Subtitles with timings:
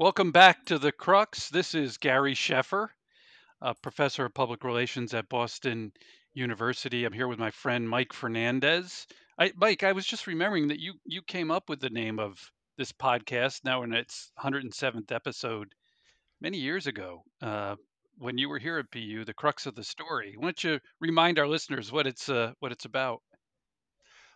[0.00, 1.48] Welcome back to the Crux.
[1.48, 2.86] This is Gary Sheffer,
[3.60, 5.90] a professor of public relations at Boston
[6.34, 7.04] University.
[7.04, 9.08] I'm here with my friend Mike Fernandez.
[9.40, 12.38] I, Mike, I was just remembering that you you came up with the name of
[12.76, 15.74] this podcast now in its 107th episode
[16.40, 17.74] many years ago uh,
[18.18, 19.24] when you were here at BU.
[19.24, 20.34] The crux of the story.
[20.36, 23.20] Why don't you remind our listeners what it's uh, what it's about?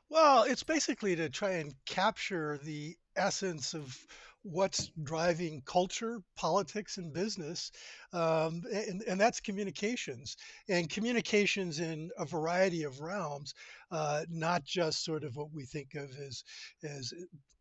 [0.08, 3.96] Well, it's basically to try and capture the essence of
[4.42, 7.70] what's driving culture, politics, and business,
[8.12, 10.36] um, and, and that's communications.
[10.68, 13.54] And communications in a variety of realms,
[13.92, 16.42] uh, not just sort of what we think of as
[16.82, 17.12] as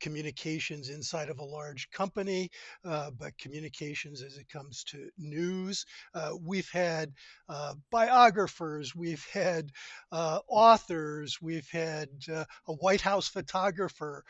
[0.01, 2.49] communications inside of a large company,
[2.83, 5.85] uh, but communications as it comes to news.
[6.13, 7.13] Uh, we've had
[7.47, 9.71] uh, biographers, we've had
[10.11, 14.23] uh, authors, we've had uh, a White House photographer,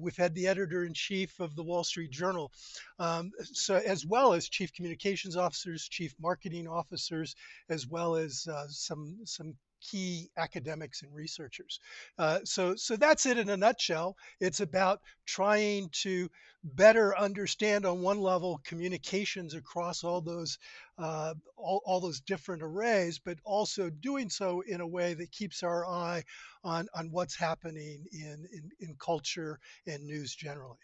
[0.00, 2.50] we've had the editor in chief of the Wall Street Journal,
[2.98, 7.34] um, so as well as chief communications officers, chief marketing officers,
[7.68, 11.80] as well as some some key academics and researchers.
[12.18, 14.16] Uh, so, so that's it in a nutshell.
[14.40, 16.28] It's about trying to
[16.64, 20.58] better understand on one level communications across all those
[20.98, 25.62] uh, all, all those different arrays, but also doing so in a way that keeps
[25.62, 26.22] our eye
[26.62, 30.78] on on what's happening in in, in culture and news generally.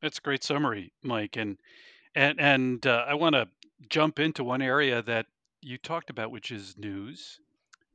[0.00, 1.36] That's a great summary, Mike.
[1.36, 1.58] And
[2.14, 3.48] and and uh, I want to
[3.88, 5.26] jump into one area that
[5.60, 7.38] you talked about, which is news.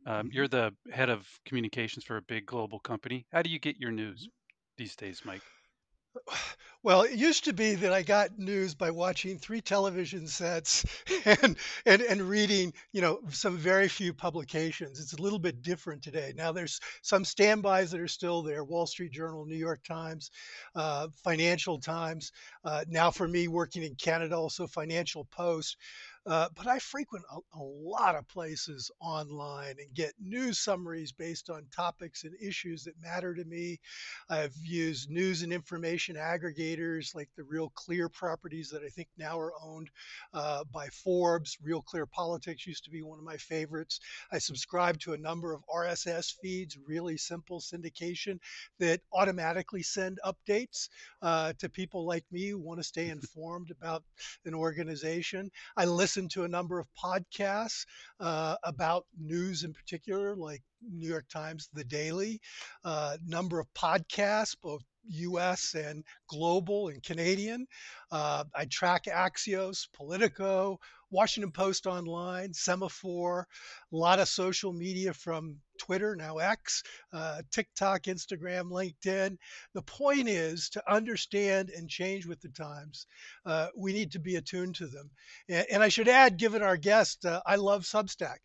[0.08, 3.26] Um, you're the head of communications for a big global company.
[3.34, 4.30] How do you get your news
[4.78, 5.42] these days, Mike?
[6.84, 10.86] Well, it used to be that I got news by watching three television sets
[11.26, 15.00] and and and reading, you know, some very few publications.
[15.00, 16.34] It's a little bit different today.
[16.38, 20.32] Now there's some standbys that are still there: Wall Street Journal, New York Times,
[20.76, 22.32] uh, Financial Times.
[22.64, 25.76] Uh, now for me, working in Canada, also Financial Post.
[26.28, 31.50] Uh, but I frequent a, a lot of places online and get news summaries based
[31.50, 33.80] on topics and issues that matter to me
[34.30, 39.40] I've used news and information aggregators like the Real Clear properties that I think now
[39.40, 39.90] are owned
[40.34, 41.58] uh, by Forbes.
[41.62, 44.00] Real Clear Politics used to be one of my favorites.
[44.32, 48.40] I subscribe to a number of RSS feeds, really simple syndication
[48.80, 50.90] that automatically send updates
[51.22, 54.04] uh, to people like me who want to stay informed about
[54.46, 55.52] an organization.
[55.76, 57.86] I listen to a number of podcasts
[58.20, 62.42] uh, about news in particular, like New York Times The Daily,
[62.84, 67.68] uh, number of podcasts, both US and global and Canadian.
[68.12, 70.80] Uh, I track Axios, Politico,
[71.10, 78.04] Washington Post Online, Semafor, a lot of social media from Twitter, now X, uh, TikTok,
[78.04, 79.38] Instagram, LinkedIn.
[79.74, 83.08] The point is to understand and change with the times.
[83.46, 85.10] Uh, we need to be attuned to them.
[85.48, 88.40] And, and I should add, given our guest, uh, I love Substack.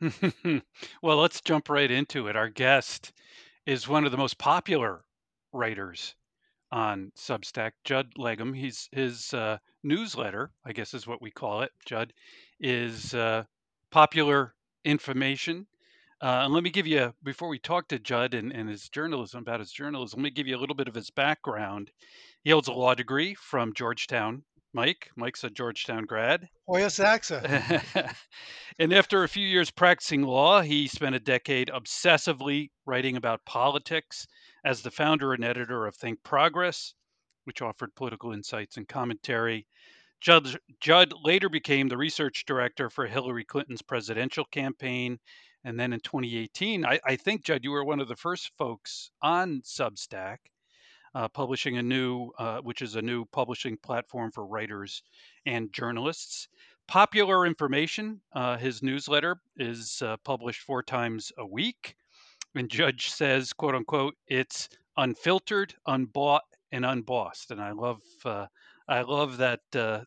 [1.02, 2.36] well, let's jump right into it.
[2.36, 3.12] Our guest
[3.66, 5.02] is one of the most popular
[5.52, 6.14] writers
[6.70, 8.56] on Substack, Judd Legum.
[8.56, 11.70] He's his uh, newsletter, I guess is what we call it.
[11.84, 12.12] Judd
[12.60, 13.44] is uh,
[13.90, 14.54] popular
[14.84, 15.66] information.
[16.22, 19.40] Uh, and let me give you, before we talk to Judd and, and his journalism,
[19.40, 21.90] about his journalism, let me give you a little bit of his background.
[22.44, 24.44] He holds a law degree from Georgetown.
[24.72, 26.48] Mike, Mike's a Georgetown grad.
[26.66, 27.82] Hoya Saxa.
[28.78, 34.26] and after a few years practicing law, he spent a decade obsessively writing about politics
[34.64, 36.94] as the founder and editor of Think Progress,
[37.44, 39.66] which offered political insights and commentary.
[40.20, 45.18] Judd, Judd later became the research director for Hillary Clinton's presidential campaign.
[45.64, 49.10] And then in 2018, I, I think, Judd, you were one of the first folks
[49.20, 50.38] on Substack
[51.14, 55.02] uh, publishing a new, uh, which is a new publishing platform for writers
[55.46, 56.48] and journalists.
[56.88, 61.96] Popular Information, uh, his newsletter, is uh, published four times a week.
[62.54, 67.50] And Judd says, quote unquote, it's unfiltered, unbought, and unbossed.
[67.50, 68.46] And I love, uh,
[68.88, 70.00] I love that uh,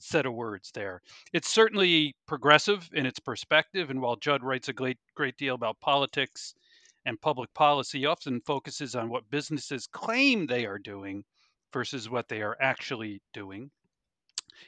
[0.00, 1.00] set of words there.
[1.32, 3.90] It's certainly progressive in its perspective.
[3.90, 6.54] And while Judd writes a great, great deal about politics
[7.04, 11.24] and public policy often focuses on what businesses claim they are doing
[11.72, 13.70] versus what they are actually doing.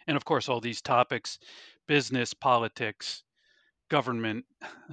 [0.06, 1.38] And of course, all these topics
[1.86, 3.22] business, politics,
[3.90, 4.44] government,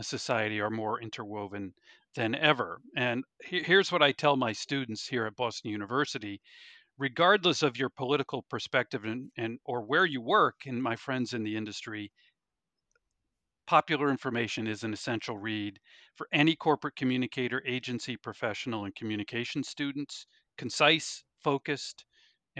[0.01, 1.73] society are more interwoven
[2.15, 2.81] than ever.
[2.95, 6.41] And here's what I tell my students here at Boston University
[6.97, 11.43] regardless of your political perspective and, and or where you work and my friends in
[11.43, 12.11] the industry
[13.71, 15.79] Popular information is an essential read
[16.15, 20.25] for any corporate communicator, agency professional, and communication students.
[20.57, 22.03] Concise, focused,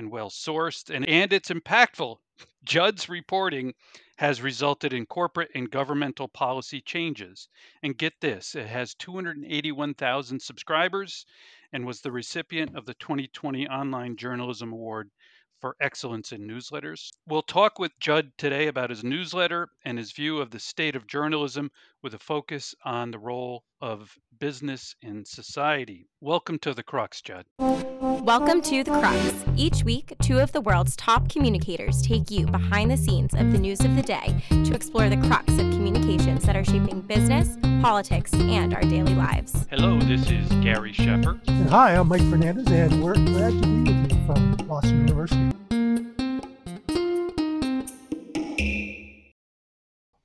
[0.01, 2.17] and well sourced, and, and it's impactful.
[2.63, 3.75] Judd's reporting
[4.17, 7.47] has resulted in corporate and governmental policy changes.
[7.83, 11.27] And get this it has 281,000 subscribers
[11.71, 15.11] and was the recipient of the 2020 Online Journalism Award
[15.59, 17.11] for excellence in newsletters.
[17.27, 21.05] We'll talk with Judd today about his newsletter and his view of the state of
[21.05, 21.69] journalism
[22.03, 26.07] with a focus on the role of business in society.
[26.19, 27.45] Welcome to the Crux, Judd.
[27.59, 29.45] Welcome to The Crux.
[29.55, 33.57] Each week, two of the world's top communicators take you behind the scenes of the
[33.57, 38.33] news of the day to explore the crux of communications that are shaping business, politics,
[38.33, 39.67] and our daily lives.
[39.69, 41.39] Hello, this is Gary Sheffer.
[41.47, 45.51] And hi, I'm Mike Fernandez, and we're glad to be with you from Boston University.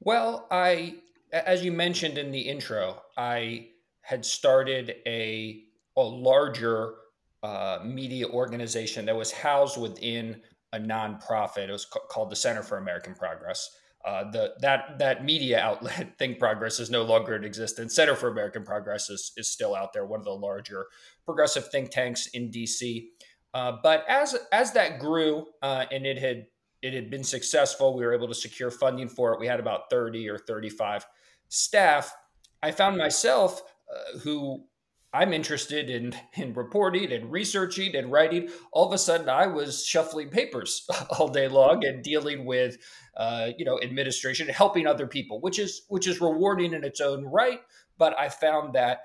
[0.00, 0.94] Well, I,
[1.32, 3.68] as you mentioned in the intro, I
[4.00, 5.64] had started a,
[5.96, 6.94] a larger
[7.42, 10.40] uh, media organization that was housed within
[10.72, 11.68] a nonprofit.
[11.68, 13.70] It was ca- called the Center for American Progress.
[14.04, 17.94] Uh, the that that media outlet, Think Progress, is no longer in existence.
[17.94, 20.86] Center for American Progress is, is still out there, one of the larger
[21.24, 23.08] progressive think tanks in DC.
[23.52, 26.46] Uh, but as as that grew uh, and it had
[26.82, 27.96] it had been successful.
[27.96, 29.40] We were able to secure funding for it.
[29.40, 31.04] We had about 30 or 35
[31.48, 32.14] staff.
[32.62, 34.64] I found myself, uh, who
[35.12, 38.50] I'm interested in, in reporting and researching and writing.
[38.72, 40.86] All of a sudden, I was shuffling papers
[41.18, 42.76] all day long and dealing with,
[43.16, 47.24] uh, you know, administration, helping other people, which is which is rewarding in its own
[47.24, 47.60] right.
[47.98, 49.00] But I found that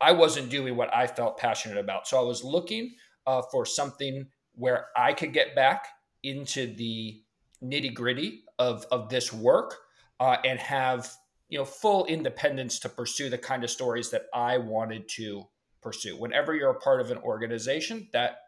[0.00, 2.06] I wasn't doing what I felt passionate about.
[2.06, 2.94] So I was looking
[3.26, 5.88] uh, for something where I could get back
[6.22, 7.22] into the
[7.62, 9.76] nitty gritty of of this work
[10.20, 11.10] uh, and have
[11.48, 15.44] you know full independence to pursue the kind of stories that I wanted to
[15.82, 16.16] pursue.
[16.16, 18.38] Whenever you're a part of an organization, that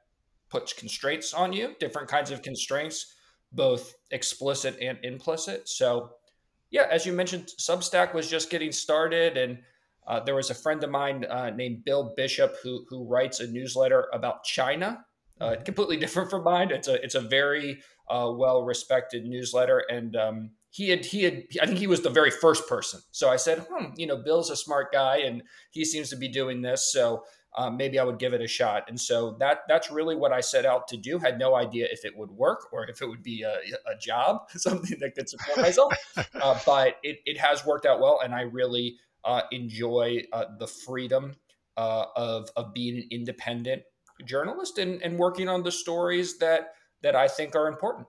[0.48, 3.14] puts constraints on you, different kinds of constraints,
[3.52, 5.68] both explicit and implicit.
[5.68, 6.10] So,
[6.70, 9.58] yeah, as you mentioned, Substack was just getting started, and
[10.06, 13.46] uh, there was a friend of mine uh, named Bill Bishop who who writes a
[13.46, 15.04] newsletter about China,
[15.40, 16.70] uh, completely different from mine.
[16.70, 21.44] It's a it's a very uh, well respected newsletter, and um, he had he had
[21.62, 23.00] I think he was the very first person.
[23.10, 26.28] So I said, hmm, you know, Bill's a smart guy, and he seems to be
[26.28, 27.24] doing this, so.
[27.58, 30.42] Uh, maybe I would give it a shot, and so that that's really what I
[30.42, 31.18] set out to do.
[31.18, 33.54] Had no idea if it would work or if it would be a,
[33.90, 35.94] a job, something that could support myself.
[36.34, 40.66] Uh, but it, it has worked out well, and I really uh, enjoy uh, the
[40.66, 41.34] freedom
[41.78, 43.84] uh, of of being an independent
[44.26, 48.06] journalist and, and working on the stories that that I think are important.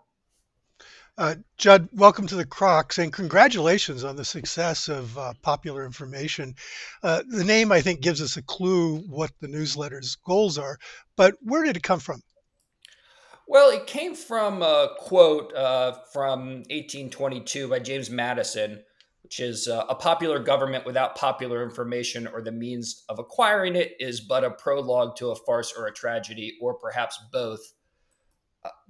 [1.20, 6.54] Uh, Judd, welcome to the Crux and congratulations on the success of uh, Popular Information.
[7.02, 10.78] Uh, the name, I think, gives us a clue what the newsletter's goals are,
[11.16, 12.22] but where did it come from?
[13.48, 18.84] Well, it came from a quote uh, from 1822 by James Madison,
[19.24, 23.96] which is uh, a popular government without popular information or the means of acquiring it
[24.00, 27.74] is but a prologue to a farce or a tragedy, or perhaps both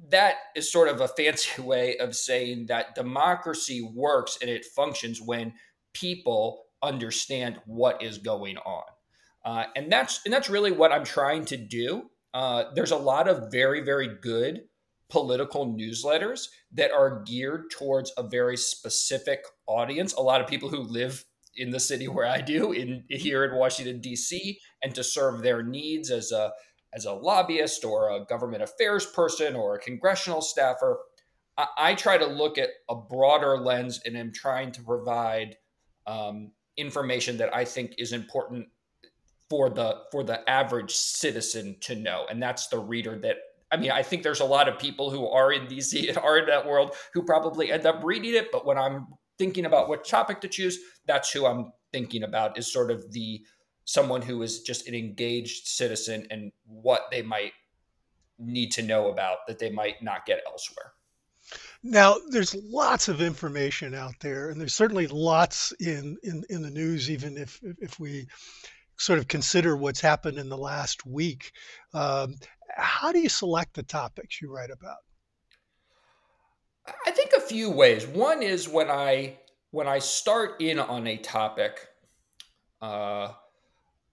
[0.09, 5.21] that is sort of a fancy way of saying that democracy works and it functions
[5.21, 5.53] when
[5.93, 8.83] people understand what is going on.
[9.45, 12.09] Uh, and that's and that's really what I'm trying to do.
[12.33, 14.63] Uh, there's a lot of very very good
[15.09, 20.13] political newsletters that are geared towards a very specific audience.
[20.13, 21.23] A lot of people who live
[21.55, 25.63] in the city where I do, in here in Washington D.C., and to serve their
[25.63, 26.51] needs as a
[26.97, 30.99] as a lobbyist or a government affairs person or a congressional staffer,
[31.55, 35.55] I, I try to look at a broader lens and am trying to provide
[36.07, 38.67] um, information that I think is important
[39.49, 43.37] for the for the average citizen to know, and that's the reader that.
[43.69, 46.37] I mean, I think there's a lot of people who are in DC and are
[46.39, 48.49] in that world who probably end up reading it.
[48.51, 52.71] But when I'm thinking about what topic to choose, that's who I'm thinking about is
[52.71, 53.41] sort of the
[53.87, 57.53] someone who is just an engaged citizen and what they might
[58.37, 60.91] need to know about that they might not get elsewhere.
[61.81, 66.69] Now, there's lots of information out there, and there's certainly lots in, in, in the
[66.69, 68.27] news, even if, if we
[68.97, 71.53] sort of consider what's happened in the last week.
[71.93, 72.35] Um,
[72.75, 74.97] how do you select the topics you write about?
[77.05, 78.05] I think a few ways.
[78.05, 79.37] One is when I
[79.71, 81.85] when I start in on a topic,
[82.81, 83.33] uh,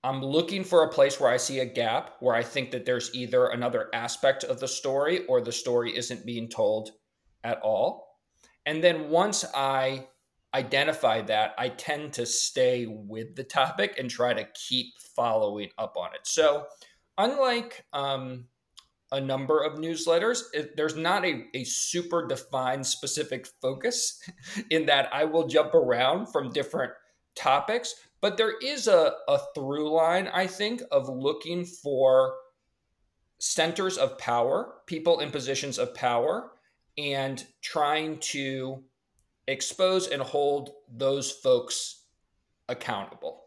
[0.04, 3.14] I'm looking for a place where I see a gap, where I think that there's
[3.14, 6.90] either another aspect of the story or the story isn't being told
[7.42, 8.20] at all.
[8.66, 10.06] And then once I
[10.54, 15.96] identify that, I tend to stay with the topic and try to keep following up
[15.96, 16.26] on it.
[16.26, 16.66] So,
[17.16, 18.44] unlike um,
[19.14, 20.42] a number of newsletters.
[20.52, 24.20] It, there's not a, a super defined specific focus
[24.70, 26.92] in that I will jump around from different
[27.36, 27.94] topics,
[28.24, 32.32] but there is a, a through line, I think, of looking for
[33.38, 36.52] centers of power, people in positions of power,
[36.96, 38.82] and trying to
[39.46, 42.06] expose and hold those folks
[42.70, 43.42] accountable.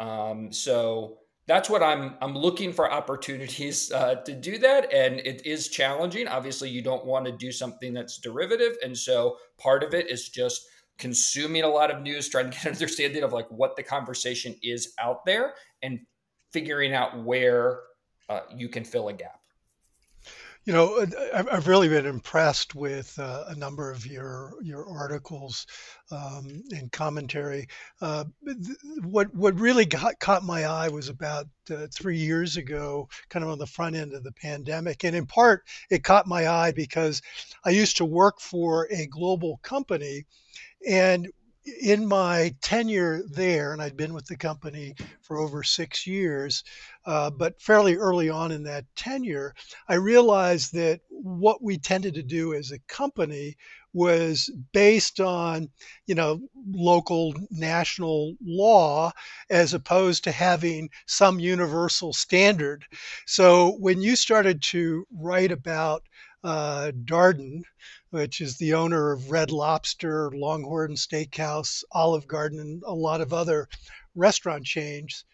[0.00, 5.44] Um, so that's what I'm I'm looking for opportunities uh, to do that, and it
[5.44, 6.28] is challenging.
[6.28, 10.30] Obviously, you don't want to do something that's derivative, and so part of it is
[10.30, 10.66] just
[10.98, 14.54] consuming a lot of news, trying to get an understanding of like what the conversation
[14.62, 16.00] is out there, and
[16.52, 17.80] figuring out where
[18.28, 19.40] uh, you can fill a gap.
[20.66, 25.66] You know, I've really been impressed with uh, a number of your your articles
[26.10, 27.66] um, and commentary.
[28.00, 28.24] Uh,
[29.02, 33.50] what what really got, caught my eye was about uh, three years ago, kind of
[33.50, 37.20] on the front end of the pandemic, and in part it caught my eye because
[37.66, 40.24] I used to work for a global company,
[40.88, 41.28] and
[41.80, 46.62] in my tenure there, and I'd been with the company for over six years,
[47.06, 49.54] uh, but fairly early on in that tenure,
[49.88, 53.56] I realized that what we tended to do as a company
[53.94, 55.70] was based on,
[56.06, 56.40] you know,
[56.72, 59.12] local national law
[59.48, 62.84] as opposed to having some universal standard.
[63.26, 66.02] So when you started to write about
[66.42, 67.62] uh, Darden,
[68.14, 73.32] which is the owner of Red Lobster, Longhorn Steakhouse, Olive Garden, and a lot of
[73.32, 73.68] other
[74.14, 75.24] restaurant chains.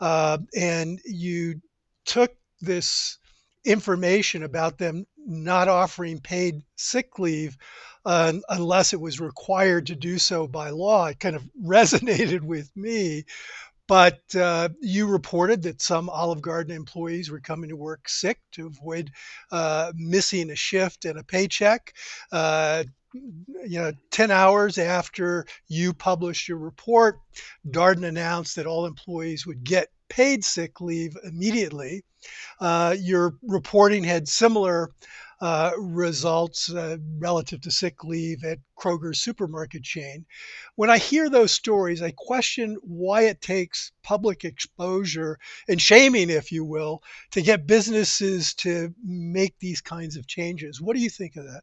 [0.00, 1.62] Uh, and you
[2.04, 3.16] took this
[3.64, 7.56] information about them not offering paid sick leave
[8.04, 11.06] uh, unless it was required to do so by law.
[11.06, 13.24] It kind of resonated with me
[13.88, 18.66] but uh, you reported that some Olive Garden employees were coming to work sick to
[18.66, 19.10] avoid
[19.52, 21.92] uh, missing a shift and a paycheck.
[22.32, 27.18] Uh, you know, 10 hours after you published your report,
[27.68, 32.04] Darden announced that all employees would get paid sick leave immediately.
[32.60, 34.90] Uh, your reporting had similar
[35.40, 40.24] uh, results uh, relative to sick leave at Kroger's supermarket chain.
[40.76, 45.38] When I hear those stories, I question why it takes public exposure
[45.68, 47.02] and shaming, if you will,
[47.32, 50.80] to get businesses to make these kinds of changes.
[50.80, 51.62] What do you think of that?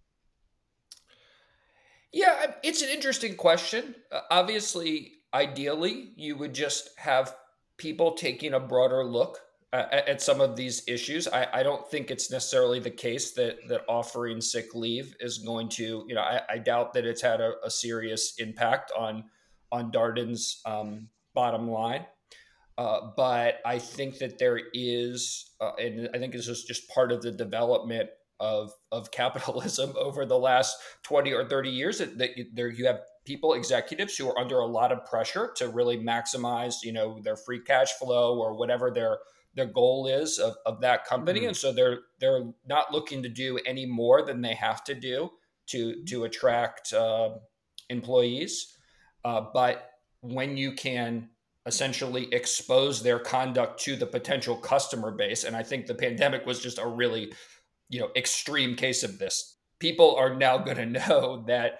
[2.11, 3.95] Yeah, it's an interesting question.
[4.11, 7.35] Uh, obviously, ideally, you would just have
[7.77, 9.39] people taking a broader look
[9.73, 11.27] at some of these issues.
[11.27, 15.67] I, I, don't think it's necessarily the case that that offering sick leave is going
[15.69, 19.23] to, you know, I, I doubt that it's had a, a, serious impact on
[19.71, 22.05] on Darden's um, bottom line.
[22.77, 27.11] Uh, but I think that there is, uh, and I think this is just part
[27.11, 31.97] of the development of of capitalism over the last twenty or thirty years.
[31.97, 35.69] That, that there you have people executives who are under a lot of pressure to
[35.69, 39.17] really maximize, you know, their free cash flow or whatever their
[39.55, 41.49] their goal is of, of that company mm-hmm.
[41.49, 45.29] and so they're they're not looking to do any more than they have to do
[45.67, 47.29] to to attract uh,
[47.89, 48.77] employees
[49.25, 49.89] uh, but
[50.21, 51.29] when you can
[51.65, 56.61] essentially expose their conduct to the potential customer base and i think the pandemic was
[56.61, 57.31] just a really
[57.89, 61.79] you know extreme case of this people are now going to know that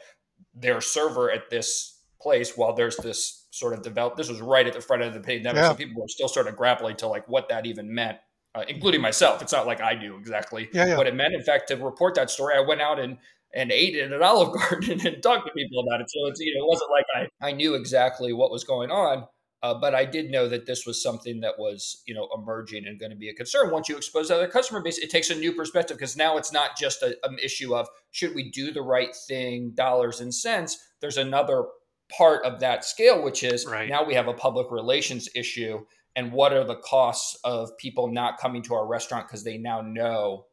[0.54, 4.18] their server at this place while there's this sort of developed.
[4.18, 5.70] This was right at the front of the pandemic, yeah.
[5.70, 8.18] so people were still sort of grappling to like what that even meant,
[8.56, 9.42] uh, including myself.
[9.42, 10.98] It's not like I knew exactly yeah, yeah.
[10.98, 11.36] what it meant.
[11.36, 13.18] In fact, to report that story, I went out and
[13.54, 16.10] and ate it at Olive Garden and talked to people about it.
[16.10, 19.28] So it's you know it wasn't like I I knew exactly what was going on.
[19.62, 23.00] Uh, but I did know that this was something that was, you know, emerging and
[23.00, 23.72] going to be a concern.
[23.72, 26.78] Once you expose other customer base, it takes a new perspective because now it's not
[26.78, 30.86] just a, an issue of should we do the right thing, dollars and cents.
[31.00, 31.64] There's another
[32.18, 33.90] part of that scale, which is right.
[33.90, 35.86] now we have a public relations issue.
[36.16, 39.82] And what are the costs of people not coming to our restaurant because they now
[39.82, 40.46] know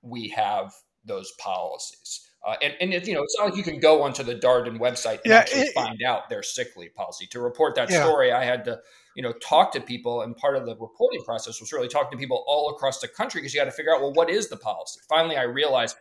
[0.00, 0.72] we have
[1.04, 2.28] those policies?
[2.44, 4.78] Uh, and, and it, you know, it's not like you can go onto the Darden
[4.78, 7.26] website and yeah, actually it, find out their sick leave policy.
[7.28, 8.04] To report that yeah.
[8.04, 8.80] story, I had to,
[9.14, 12.20] you know, talk to people, and part of the reporting process was really talking to
[12.20, 14.56] people all across the country because you got to figure out, well, what is the
[14.56, 15.00] policy?
[15.08, 15.96] Finally, I realized.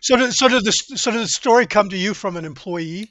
[0.00, 3.10] So, did, so did the so did the story come to you from an employee?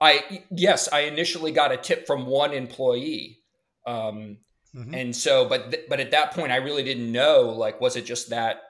[0.00, 3.40] I yes, I initially got a tip from one employee,
[3.86, 4.38] um,
[4.74, 4.94] mm-hmm.
[4.94, 8.04] and so but th- but at that point, I really didn't know like was it
[8.04, 8.60] just that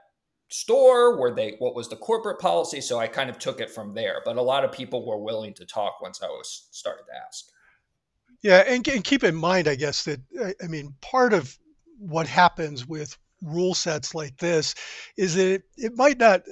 [0.48, 1.18] store?
[1.18, 2.80] Were they what was the corporate policy?
[2.80, 4.22] So I kind of took it from there.
[4.24, 7.46] But a lot of people were willing to talk once I was started to ask.
[8.42, 10.20] Yeah, and, and keep in mind, I guess that
[10.62, 11.58] I mean part of
[11.98, 14.74] what happens with rule sets like this
[15.16, 16.42] is that it, it might not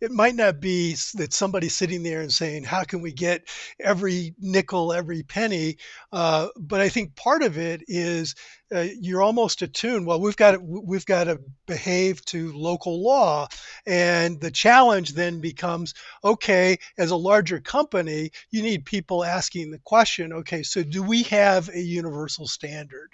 [0.00, 3.42] it might not be that somebody's sitting there and saying how can we get
[3.80, 5.76] every nickel every penny?
[6.12, 8.34] Uh, but i think part of it is
[8.74, 10.06] uh, you're almost attuned.
[10.06, 13.48] Well we've got to, we've got to behave to local law.
[13.86, 15.94] And the challenge then becomes
[16.24, 21.22] okay as a larger company you need people asking the question okay so do we
[21.24, 23.10] have a universal standard?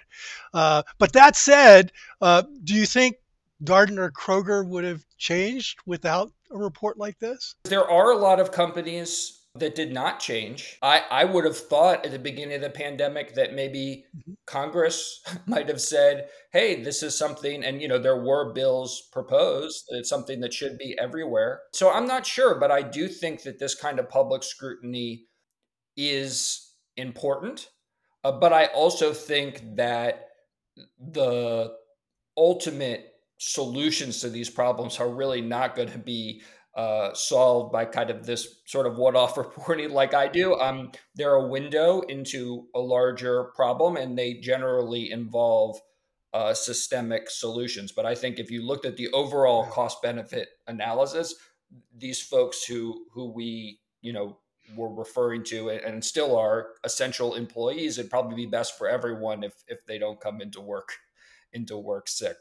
[0.53, 3.17] Uh, but that said uh, do you think
[3.63, 7.55] Darden or Kroger would have changed without a report like this?
[7.63, 10.77] There are a lot of companies that did not change.
[10.81, 14.33] I, I would have thought at the beginning of the pandemic that maybe mm-hmm.
[14.45, 19.85] Congress might have said, hey, this is something, and you know, there were bills proposed.
[19.89, 21.61] It's something that should be everywhere.
[21.73, 25.25] So I'm not sure, but I do think that this kind of public scrutiny
[25.95, 27.69] is important.
[28.23, 30.27] Uh, but I also think that
[30.99, 31.73] the
[32.35, 36.41] ultimate solutions to these problems are really not going to be
[36.75, 40.55] uh, solved by kind of this sort of one-off reporting like I do.
[40.55, 45.79] Um, they're a window into a larger problem, and they generally involve
[46.33, 47.93] uh, systemic solutions.
[47.93, 51.33] But I think if you looked at the overall cost-benefit analysis,
[51.97, 54.37] these folks who who we you know
[54.75, 59.53] were referring to and still are essential employees, it'd probably be best for everyone if
[59.67, 60.89] if they don't come into work
[61.53, 62.35] into work sick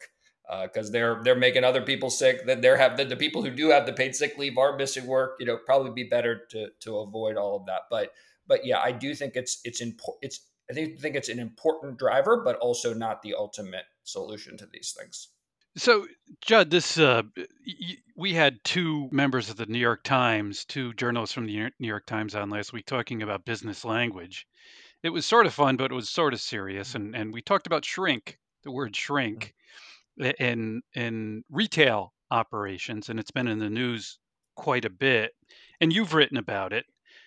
[0.62, 2.46] because uh, they're they're making other people sick.
[2.46, 5.06] That they're have the, the people who do have the paid sick leave are missing
[5.06, 5.36] work.
[5.40, 7.82] You know, probably be better to to avoid all of that.
[7.90, 8.12] But
[8.46, 10.24] but yeah, I do think it's it's important.
[10.24, 14.66] It's I think think it's an important driver, but also not the ultimate solution to
[14.66, 15.28] these things.
[15.76, 16.06] So,
[16.40, 21.34] Judd, this uh, y- we had two members of the New York Times, two journalists
[21.34, 24.46] from the New York Times on last week talking about business language.
[25.02, 27.66] It was sort of fun, but it was sort of serious, and and we talked
[27.66, 29.54] about shrink, the word shrink,
[30.18, 34.18] in in retail operations, and it's been in the news
[34.56, 35.32] quite a bit.
[35.80, 36.84] And you've written about it.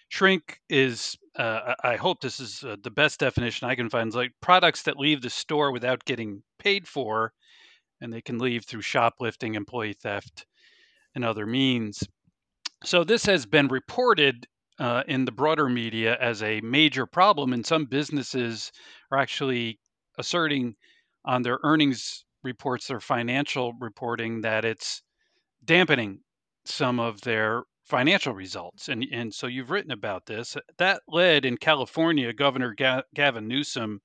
[0.09, 4.07] Shrink is, uh, I hope this is uh, the best definition I can find.
[4.07, 7.33] It's like products that leave the store without getting paid for,
[7.99, 10.45] and they can leave through shoplifting, employee theft,
[11.13, 12.03] and other means.
[12.85, 14.47] So this has been reported
[14.79, 18.71] uh, in the broader media as a major problem, and some businesses
[19.11, 19.79] are actually
[20.17, 20.75] asserting
[21.25, 25.01] on their earnings reports their financial reporting that it's
[25.63, 26.19] dampening
[26.65, 28.89] some of their financial results.
[28.89, 30.57] And, and so you've written about this.
[30.77, 34.01] That led in California Governor Ga- Gavin Newsom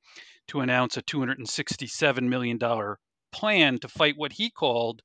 [0.49, 2.59] to announce a $267 million
[3.33, 5.03] plan to fight what he called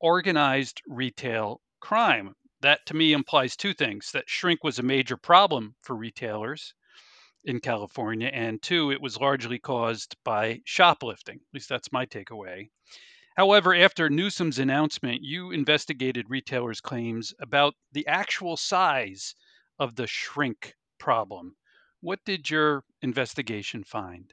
[0.00, 2.34] organized retail crime.
[2.60, 6.74] That to me implies two things that shrink was a major problem for retailers
[7.44, 11.36] in California, and two, it was largely caused by shoplifting.
[11.36, 12.68] At least that's my takeaway.
[13.36, 19.34] However, after Newsom's announcement, you investigated retailers' claims about the actual size
[19.78, 21.56] of the shrink problem.
[22.00, 24.32] What did your investigation find?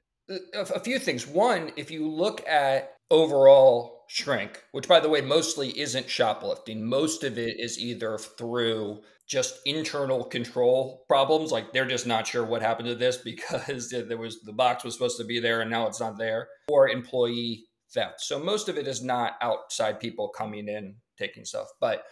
[0.54, 1.26] A few things.
[1.26, 7.24] One, if you look at overall shrink, which by the way, mostly isn't shoplifting, most
[7.24, 12.62] of it is either through just internal control problems like they're just not sure what
[12.62, 15.88] happened to this because there was the box was supposed to be there and now
[15.88, 18.22] it's not there or employee theft.
[18.22, 21.68] So most of it is not outside people coming in taking stuff.
[21.80, 22.04] But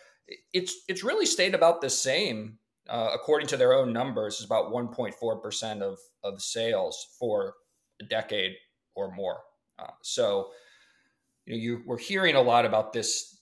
[0.54, 4.72] it's it's really stayed about the same uh, according to their own numbers is about
[4.72, 7.56] 1.4% of of sales for
[8.02, 8.54] a decade
[8.96, 9.40] or more.
[9.78, 10.50] Uh, so
[11.50, 13.42] you know you we're hearing a lot about this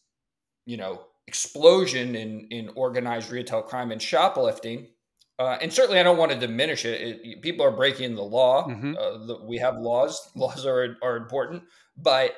[0.65, 4.87] you know explosion in in organized retail crime and shoplifting.
[5.39, 7.19] Uh, and certainly, I don't want to diminish it.
[7.23, 8.67] it people are breaking the law.
[8.67, 8.95] Mm-hmm.
[8.97, 10.31] Uh, the, we have laws.
[10.35, 11.63] Laws are are important.
[11.95, 12.35] But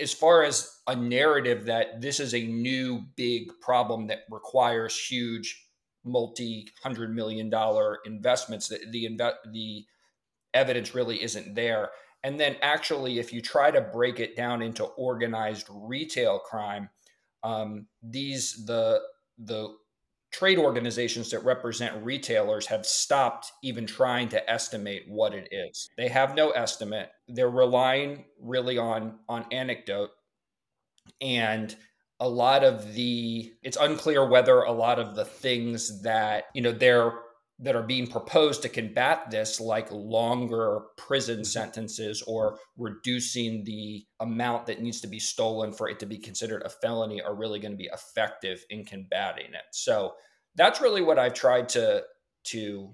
[0.00, 5.66] as far as a narrative that this is a new big problem that requires huge
[6.04, 9.84] multi hundred million dollar investments, the the, the
[10.52, 11.90] evidence really isn't there.
[12.24, 16.88] And then, actually, if you try to break it down into organized retail crime,
[17.42, 19.00] um, these the
[19.38, 19.74] the
[20.30, 25.90] trade organizations that represent retailers have stopped even trying to estimate what it is.
[25.98, 27.10] They have no estimate.
[27.28, 30.10] They're relying really on on anecdote
[31.20, 31.74] and
[32.20, 36.72] a lot of the it's unclear whether a lot of the things that you know
[36.72, 37.12] they're
[37.62, 41.44] that are being proposed to combat this, like longer prison mm-hmm.
[41.44, 46.62] sentences or reducing the amount that needs to be stolen for it to be considered
[46.64, 49.64] a felony, are really going to be effective in combating it.
[49.72, 50.14] So
[50.56, 52.04] that's really what I've tried to
[52.44, 52.92] to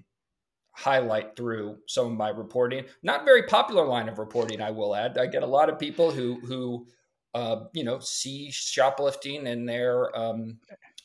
[0.73, 2.85] highlight through some of my reporting.
[3.03, 5.19] Not very popular line of reporting, I will add.
[5.19, 6.87] I get a lot of people who who
[7.35, 10.59] uh, you know, see shoplifting and their um,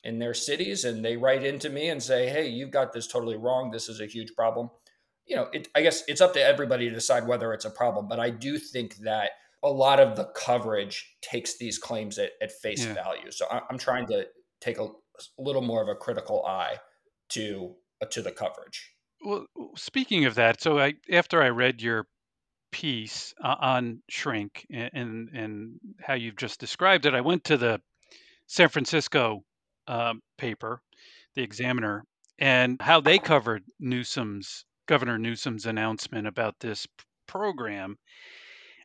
[0.03, 3.37] in their cities, and they write into me and say, "Hey, you've got this totally
[3.37, 3.71] wrong.
[3.71, 4.69] This is a huge problem."
[5.25, 8.07] You know, it, I guess it's up to everybody to decide whether it's a problem,
[8.07, 9.31] but I do think that
[9.63, 12.93] a lot of the coverage takes these claims at, at face yeah.
[12.93, 13.31] value.
[13.31, 14.27] So I, I'm trying to
[14.59, 14.89] take a, a
[15.37, 16.77] little more of a critical eye
[17.29, 18.91] to uh, to the coverage.
[19.23, 22.07] Well, speaking of that, so I after I read your
[22.71, 27.57] piece uh, on shrink and, and, and how you've just described it, I went to
[27.57, 27.79] the
[28.47, 29.43] San Francisco
[29.87, 30.81] uh, paper,
[31.35, 32.05] the Examiner,
[32.39, 36.85] and how they covered Newsom's Governor Newsom's announcement about this
[37.27, 37.97] program.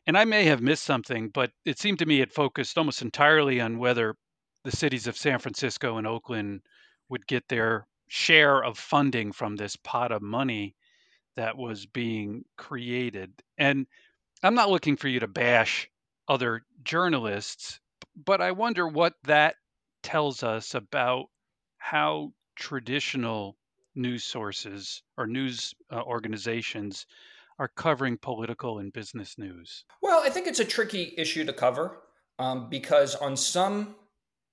[0.07, 3.59] And I may have missed something, but it seemed to me it focused almost entirely
[3.59, 4.15] on whether
[4.63, 6.61] the cities of San Francisco and Oakland
[7.09, 10.75] would get their share of funding from this pot of money
[11.35, 13.31] that was being created.
[13.57, 13.87] And
[14.41, 15.89] I'm not looking for you to bash
[16.27, 17.79] other journalists,
[18.25, 19.55] but I wonder what that
[20.03, 21.25] tells us about
[21.77, 23.57] how traditional
[23.95, 27.05] news sources or news uh, organizations
[27.57, 29.83] are covering political and business news?
[30.01, 32.01] Well, I think it's a tricky issue to cover
[32.37, 33.95] um, because on some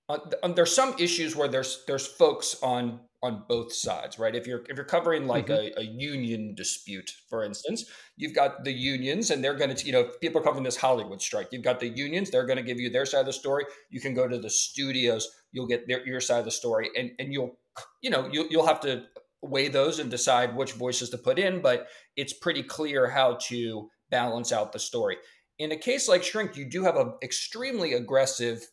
[0.08, 4.34] uh, there's some issues where there's there's folks on on both sides, right?
[4.34, 5.78] If you're if you're covering like mm-hmm.
[5.78, 7.84] a, a, union dispute, for instance,
[8.16, 11.20] you've got the unions, and they're going to, you know, people are covering this Hollywood
[11.20, 11.48] strike.
[11.50, 13.64] You've got the unions; they're going to give you their side of the story.
[13.90, 17.10] You can go to the studios; you'll get their your side of the story, and
[17.18, 17.58] and you'll,
[18.00, 19.04] you know, you'll you'll have to
[19.42, 21.60] weigh those and decide which voices to put in.
[21.60, 25.16] But it's pretty clear how to balance out the story.
[25.58, 28.64] In a case like Shrink, you do have an extremely aggressive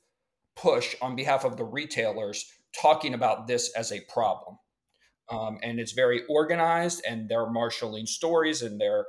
[0.56, 2.46] push on behalf of the retailers
[2.80, 4.58] talking about this as a problem.
[5.30, 9.06] Um, and it's very organized and they're marshaling stories and they're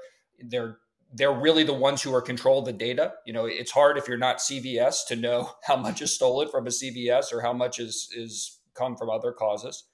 [0.49, 0.79] they're
[1.13, 3.15] they're really the ones who are control the data.
[3.25, 6.67] You know, it's hard if you're not CVS to know how much is stolen from
[6.67, 9.85] a CVS or how much is is come from other causes.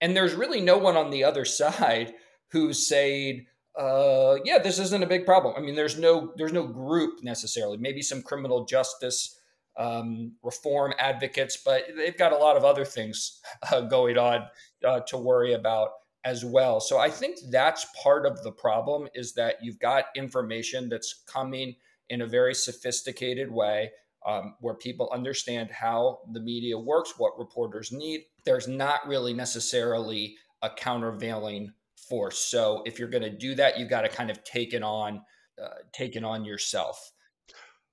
[0.00, 2.14] And there's really no one on the other side
[2.52, 3.46] who's saying,
[3.78, 5.54] uh, yeah, this isn't a big problem.
[5.56, 7.76] I mean, there's no there's no group necessarily.
[7.76, 9.37] Maybe some criminal justice
[9.78, 13.40] um, reform advocates, but they've got a lot of other things
[13.72, 14.46] uh, going on
[14.84, 15.90] uh, to worry about
[16.24, 16.80] as well.
[16.80, 21.76] So I think that's part of the problem is that you've got information that's coming
[22.10, 23.90] in a very sophisticated way
[24.26, 28.22] um, where people understand how the media works, what reporters need.
[28.44, 31.72] There's not really necessarily a countervailing
[32.08, 32.38] force.
[32.38, 35.22] So if you're going to do that, you've got to kind of take it on,
[35.62, 37.12] uh, take it on yourself.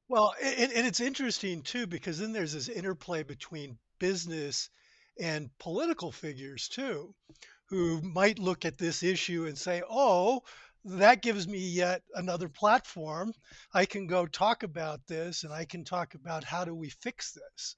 [0.07, 4.69] Well, and, and it's interesting too because then there's this interplay between business
[5.19, 7.13] and political figures too,
[7.69, 10.43] who might look at this issue and say, "Oh,
[10.83, 13.33] that gives me yet another platform.
[13.73, 17.31] I can go talk about this, and I can talk about how do we fix
[17.31, 17.75] this."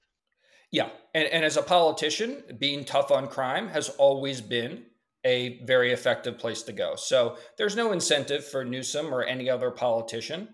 [0.70, 4.84] Yeah, and, and as a politician, being tough on crime has always been
[5.24, 6.94] a very effective place to go.
[6.96, 10.48] So there's no incentive for Newsom or any other politician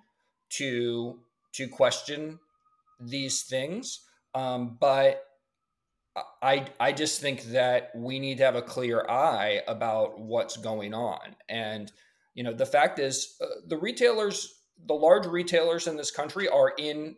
[0.50, 1.18] to
[1.54, 2.38] to question
[3.00, 4.00] these things.
[4.34, 5.22] Um, but
[6.42, 10.94] I I just think that we need to have a clear eye about what's going
[10.94, 11.36] on.
[11.48, 11.90] And
[12.34, 14.54] you know, the fact is, uh, the retailers,
[14.86, 17.16] the large retailers in this country, are in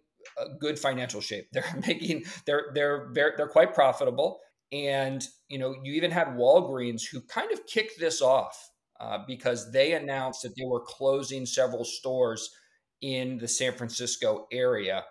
[0.61, 1.49] good financial shape.
[1.53, 4.41] They're making they're they're they're, they're quite profitable.
[4.73, 9.71] And you know, you even had Walgreens who kind of kicked this off uh, because
[9.73, 12.51] they announced that they were closing several stores
[13.01, 15.05] in the San Francisco area.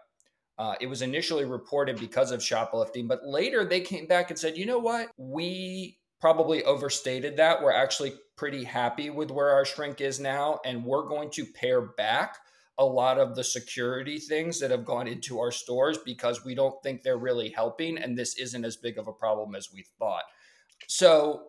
[0.57, 4.57] Uh, it was initially reported because of shoplifting, but later they came back and said,
[4.57, 5.09] you know what?
[5.17, 7.61] We probably overstated that.
[7.61, 11.81] We're actually pretty happy with where our shrink is now, and we're going to pare
[11.81, 12.37] back
[12.77, 16.81] a lot of the security things that have gone into our stores because we don't
[16.83, 20.23] think they're really helping, and this isn't as big of a problem as we thought.
[20.87, 21.43] So,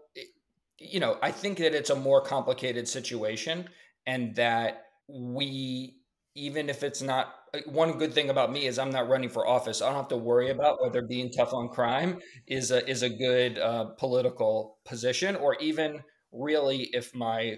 [0.78, 3.68] you know, I think that it's a more complicated situation,
[4.06, 5.96] and that we
[6.36, 9.46] even if it's not uh, one good thing about me is I'm not running for
[9.46, 9.82] office.
[9.82, 13.08] I don't have to worry about whether being tough on crime is a is a
[13.08, 17.56] good uh, political position, or even really if my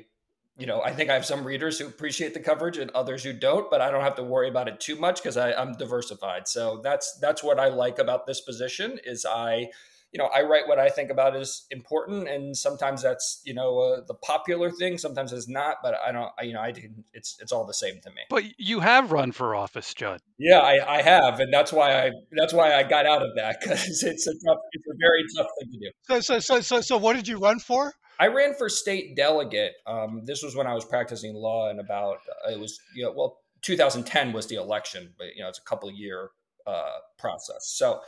[0.56, 3.32] you know I think I have some readers who appreciate the coverage and others who
[3.32, 6.46] don't, but I don't have to worry about it too much because I'm diversified.
[6.48, 9.68] So that's that's what I like about this position is I
[10.12, 13.78] you know, I write what I think about is important, and sometimes that's you know
[13.78, 15.76] uh, the popular thing, sometimes it's not.
[15.82, 16.72] But I don't, I, you know, I
[17.12, 18.22] it's it's all the same to me.
[18.30, 20.20] But you have run for office, Judd.
[20.38, 23.60] Yeah, I, I have, and that's why I that's why I got out of that
[23.60, 25.90] because it's a tough, it's a very tough thing to do.
[26.02, 27.92] So so so so so what did you run for?
[28.20, 29.74] I ran for state delegate.
[29.86, 33.12] Um, this was when I was practicing law, and about uh, it was you know
[33.12, 36.30] well 2010 was the election, but you know it's a couple year
[36.66, 37.66] uh, process.
[37.66, 38.00] So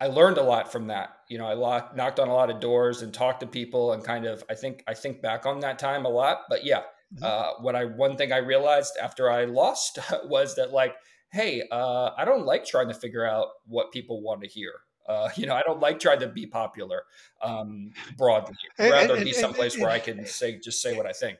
[0.00, 1.10] I learned a lot from that.
[1.28, 4.04] You know, I locked, knocked on a lot of doors and talked to people and
[4.04, 6.42] kind of I think I think back on that time a lot.
[6.48, 6.82] But yeah,
[7.14, 7.24] mm-hmm.
[7.24, 10.94] uh, what I one thing I realized after I lost was that like,
[11.32, 14.72] hey, uh, I don't like trying to figure out what people want to hear.
[15.08, 17.04] Uh, you know, I don't like trying to be popular
[17.42, 18.56] um, broadly.
[18.78, 21.12] I'd rather and, and, be someplace and, where I can say just say what I
[21.12, 21.38] think.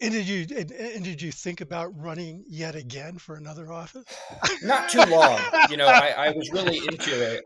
[0.00, 4.04] And did you and, and, did you think about running yet again for another office?
[4.62, 5.40] Not too long.
[5.70, 7.44] You know, I, I, was really into it.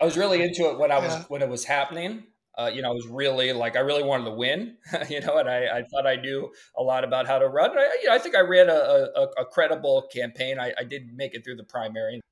[0.00, 1.24] I was really into it when I was yeah.
[1.28, 2.24] when it was happening.
[2.58, 4.76] Uh, you know, I was really like I really wanted to win.
[5.10, 7.76] you know, and I, I, thought I knew a lot about how to run.
[7.76, 10.58] I, you know, I think I ran a, a, a credible campaign.
[10.58, 12.22] I, I did make it through the primary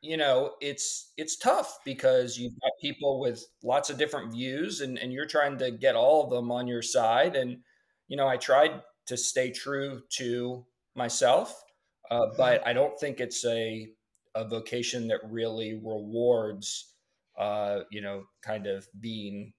[0.00, 4.98] you know it's it's tough because you've got people with lots of different views and,
[4.98, 7.58] and you're trying to get all of them on your side and
[8.06, 11.62] you know i tried to stay true to myself
[12.10, 13.88] uh, but i don't think it's a
[14.34, 16.94] a vocation that really rewards
[17.38, 19.52] uh, you know kind of being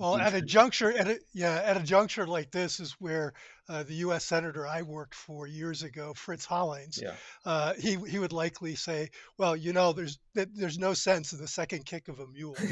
[0.00, 3.34] well, at a juncture, at a, yeah, at a juncture like this is where
[3.68, 4.24] uh, the U.S.
[4.24, 7.16] senator I worked for years ago, Fritz Hollings, yeah.
[7.44, 11.46] uh, he he would likely say, "Well, you know, there's there's no sense in the
[11.46, 12.56] second kick of a mule."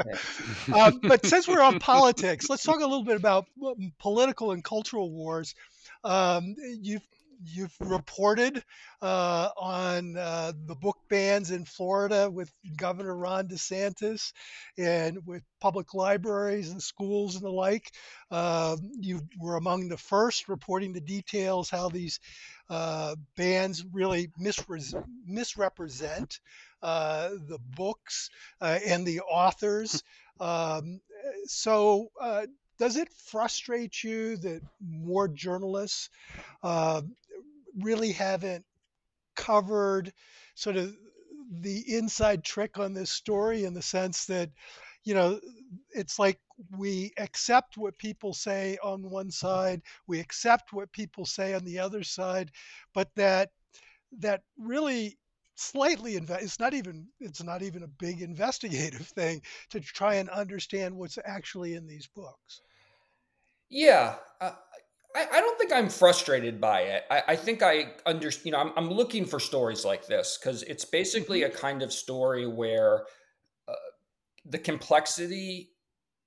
[0.74, 3.44] um, but since we're on politics, let's talk a little bit about
[3.98, 5.54] political and cultural wars.
[6.02, 7.06] Um, you've
[7.44, 8.62] you've reported
[9.00, 14.32] uh, on uh, the book bans in Florida with Governor Ron DeSantis
[14.76, 17.90] and with public libraries and schools and the like.
[18.30, 22.20] Uh, you were among the first reporting the details how these
[22.68, 26.40] uh, bans really misre- misrepresent
[26.82, 30.02] uh, the books uh, and the authors.
[30.40, 31.00] Um,
[31.46, 32.10] so,
[32.78, 36.08] does it frustrate you that more journalists
[36.62, 37.02] uh,
[37.78, 38.64] really haven't
[39.36, 40.12] covered
[40.54, 40.94] sort of
[41.50, 44.50] the inside trick on this story in the sense that
[45.04, 45.40] you know
[45.94, 46.38] it's like
[46.76, 51.78] we accept what people say on one side we accept what people say on the
[51.78, 52.50] other side
[52.94, 53.50] but that
[54.18, 55.18] that really
[55.60, 60.96] slightly it's not even it's not even a big investigative thing to try and understand
[60.96, 62.62] what's actually in these books.
[63.68, 64.52] Yeah uh,
[65.14, 67.04] I, I don't think I'm frustrated by it.
[67.10, 68.46] I, I think I understand.
[68.46, 71.54] You know, I'm, I'm looking for stories like this because it's basically mm-hmm.
[71.54, 73.04] a kind of story where
[73.68, 73.74] uh,
[74.44, 75.70] the complexity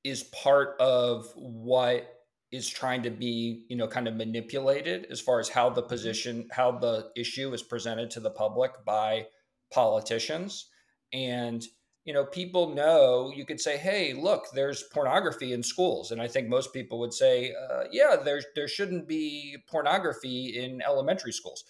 [0.04, 2.10] is part of what
[2.52, 5.90] is trying to be, you know, kind of manipulated as far as how the mm-hmm.
[5.90, 9.26] position, how the issue is presented to the public by
[9.72, 10.70] politicians,
[11.14, 11.64] and
[12.06, 16.28] you know, people know you could say, "Hey, look, there's pornography in schools," and I
[16.28, 21.64] think most people would say, uh, "Yeah, there there shouldn't be pornography in elementary schools,"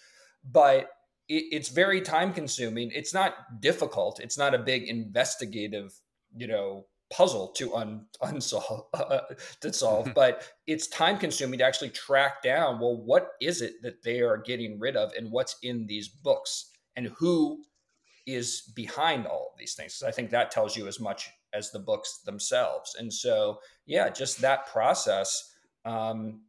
[0.44, 0.90] but
[1.28, 2.90] it, it's very time consuming.
[2.92, 4.20] It's not difficult.
[4.20, 5.94] It's not a big investigative,
[6.36, 9.20] you know, puzzle to un, unsolve uh,
[9.60, 12.80] to solve, but it's time consuming to actually track down.
[12.80, 16.70] Well, what is it that they are getting rid of, and what's in these books,
[16.96, 17.62] and who
[18.26, 20.02] is behind all these things.
[20.06, 22.96] I think that tells you as much as the books themselves.
[22.98, 25.54] And so, yeah, just that process.
[25.86, 26.42] Um,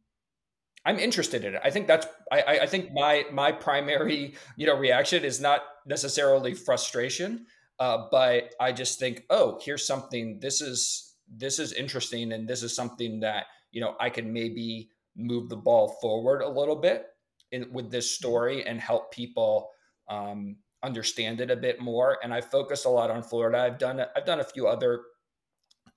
[0.84, 1.60] I'm interested in it.
[1.64, 2.06] I think that's.
[2.30, 7.46] I, I think my my primary you know reaction is not necessarily frustration,
[7.80, 10.38] uh, but I just think, oh, here's something.
[10.40, 14.90] This is this is interesting, and this is something that you know I can maybe
[15.16, 17.06] move the ball forward a little bit
[17.50, 19.70] in, with this story and help people
[20.08, 22.18] um, understand it a bit more.
[22.22, 23.58] And I focus a lot on Florida.
[23.58, 25.02] I've done I've done a few other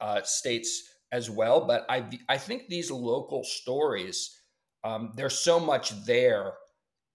[0.02, 4.36] uh, states as well, but I I think these local stories
[4.84, 6.54] um, there's so much there.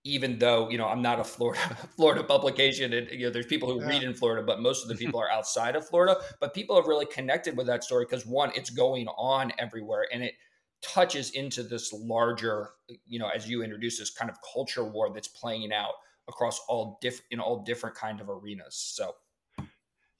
[0.06, 1.60] Even though you know I'm not a Florida
[1.96, 3.88] Florida publication, and you know there's people who yeah.
[3.88, 6.20] read in Florida, but most of the people are outside of Florida.
[6.40, 10.22] But people have really connected with that story because one, it's going on everywhere, and
[10.22, 10.34] it
[10.82, 12.68] touches into this larger,
[13.06, 15.94] you know, as you introduce this kind of culture war that's playing out
[16.28, 18.76] across all different in all different kind of arenas.
[18.76, 19.14] So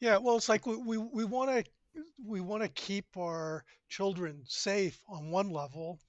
[0.01, 1.65] yeah, well, it's like we we, we want to
[2.27, 6.01] we want to keep our children safe on one level,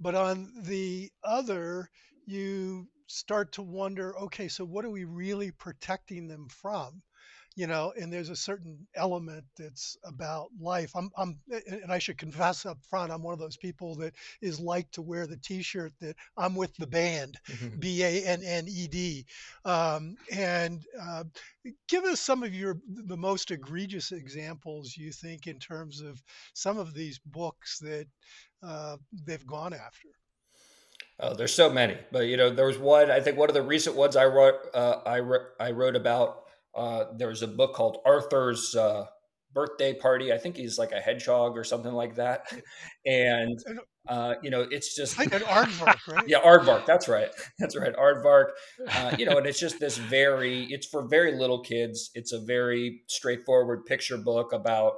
[0.00, 1.90] but on the other,
[2.26, 7.02] you start to wonder, okay, so what are we really protecting them from?
[7.56, 10.92] You know, and there's a certain element that's about life.
[10.94, 14.60] I'm, I'm, and I should confess up front, I'm one of those people that is
[14.60, 17.38] like to wear the T-shirt that I'm with the band.
[17.78, 19.26] B A N N E D,
[19.64, 21.24] um, and uh,
[21.88, 26.22] give us some of your the most egregious examples you think in terms of
[26.54, 28.06] some of these books that
[28.62, 30.08] uh, they've gone after.
[31.20, 33.10] Oh, there's so many, but you know, there was one.
[33.10, 34.56] I think one of the recent ones I wrote.
[34.74, 35.42] Uh, I wrote.
[35.60, 36.41] I wrote about.
[36.74, 39.06] Uh, there was a book called Arthur's uh,
[39.52, 40.32] birthday party.
[40.32, 42.52] I think he's like a hedgehog or something like that.
[43.04, 43.58] And
[44.08, 46.28] uh, you know, it's just like an aardvark, right?
[46.28, 46.86] yeah, aardvark.
[46.86, 47.30] That's right.
[47.58, 47.92] That's right.
[47.94, 48.50] Aardvark.
[48.88, 50.64] Uh, you know, and it's just this very.
[50.70, 52.10] It's for very little kids.
[52.14, 54.94] It's a very straightforward picture book about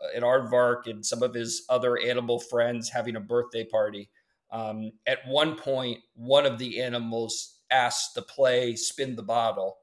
[0.00, 4.08] uh, an aardvark and some of his other animal friends having a birthday party.
[4.52, 9.77] Um, at one point, one of the animals asks to play spin the bottle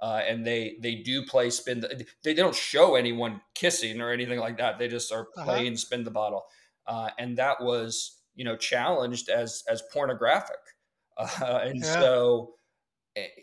[0.00, 1.80] uh, and they they do play spin.
[1.80, 4.78] The, they don't show anyone kissing or anything like that.
[4.78, 5.44] They just are uh-huh.
[5.44, 5.76] playing uh-huh.
[5.76, 6.44] spin the bottle,
[6.86, 10.56] uh, and that was you know challenged as as pornographic,
[11.18, 11.92] uh, and yeah.
[11.92, 12.54] so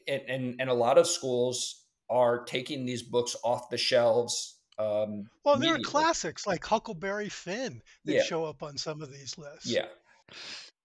[0.08, 4.56] and, and and a lot of schools are taking these books off the shelves.
[4.80, 8.24] Um, well, there are classics like Huckleberry Finn that yeah.
[8.24, 9.67] show up on some of these lists.
[9.67, 9.86] Yeah,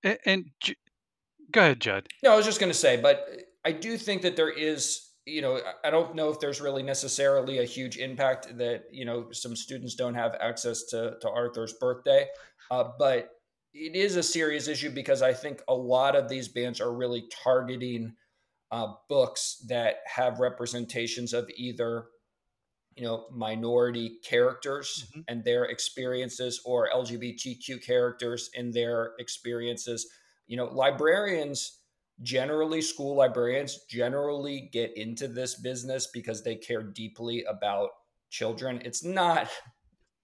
[0.02, 0.50] and, and
[1.50, 2.08] go ahead, Judd.
[2.22, 3.26] No, I was just going to say, but
[3.64, 7.58] I do think that there is you know, I don't know if there's really necessarily
[7.58, 12.26] a huge impact that you know some students don't have access to to Arthur's birthday,
[12.70, 13.30] uh, but
[13.72, 17.24] it is a serious issue because I think a lot of these bands are really
[17.42, 18.14] targeting
[18.70, 22.06] uh, books that have representations of either
[22.96, 25.20] you know minority characters mm-hmm.
[25.28, 30.08] and their experiences or LGBTQ characters and their experiences.
[30.48, 31.81] You know, librarians
[32.20, 37.90] generally school librarians generally get into this business because they care deeply about
[38.30, 39.48] children it's not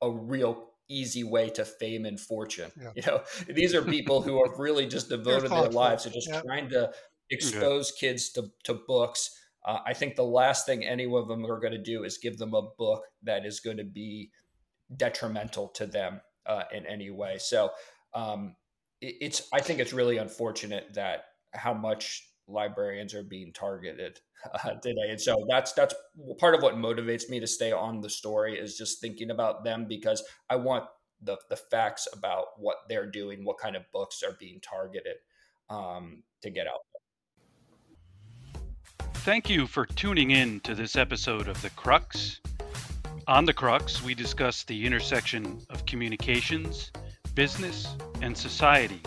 [0.02, 2.90] a real easy way to fame and fortune yeah.
[2.94, 6.40] you know these are people who are really just devoted their lives to just yeah.
[6.40, 6.90] trying to
[7.30, 8.08] expose yeah.
[8.08, 9.30] kids to, to books
[9.66, 12.38] uh, i think the last thing any of them are going to do is give
[12.38, 14.30] them a book that is going to be
[14.96, 17.70] detrimental to them uh, in any way so
[18.14, 18.56] um,
[19.02, 24.20] it, it's i think it's really unfortunate that how much librarians are being targeted
[24.64, 25.10] uh, today.
[25.10, 25.94] And so that's that's
[26.38, 29.86] part of what motivates me to stay on the story is just thinking about them
[29.88, 30.84] because i want
[31.22, 35.16] the the facts about what they're doing what kind of books are being targeted
[35.70, 36.80] um, to get out
[39.14, 42.40] thank you for tuning in to this episode of the crux.
[43.26, 46.92] On the crux we discuss the intersection of communications
[47.34, 49.00] business and society.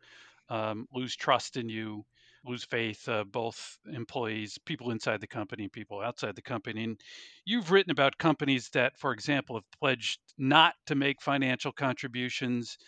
[0.48, 2.04] um, lose trust in you,
[2.44, 3.08] lose faith.
[3.08, 6.84] Uh, both employees, people inside the company, people outside the company.
[6.84, 7.00] And
[7.44, 12.78] you've written about companies that, for example, have pledged not to make financial contributions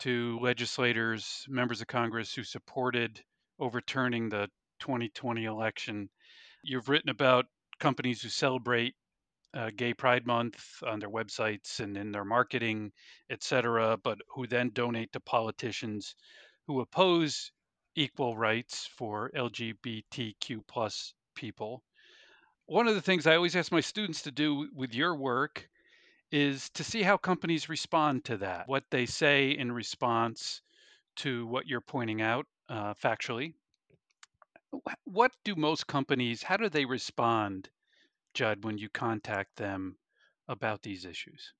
[0.00, 3.20] to legislators, members of Congress who supported
[3.58, 4.48] overturning the
[4.80, 6.08] 2020 election.
[6.62, 7.46] You've written about
[7.80, 8.94] companies who celebrate
[9.54, 12.92] uh, Gay Pride Month on their websites and in their marketing,
[13.30, 16.14] etc., but who then donate to politicians
[16.66, 17.50] who oppose
[17.96, 21.82] equal rights for LGBTQ plus people.
[22.66, 25.68] One of the things I always ask my students to do with your work
[26.30, 30.62] is to see how companies respond to that, what they say in response
[31.16, 33.54] to what you're pointing out uh, factually
[35.04, 37.68] what do most companies, how do they respond,
[38.34, 39.96] Judd, when you contact them
[40.48, 41.52] about these issues?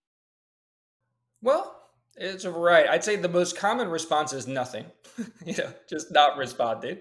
[1.42, 1.81] Well,
[2.16, 2.88] it's a variety.
[2.88, 4.87] I'd say the most common response is nothing,
[5.44, 6.99] you know, just not responding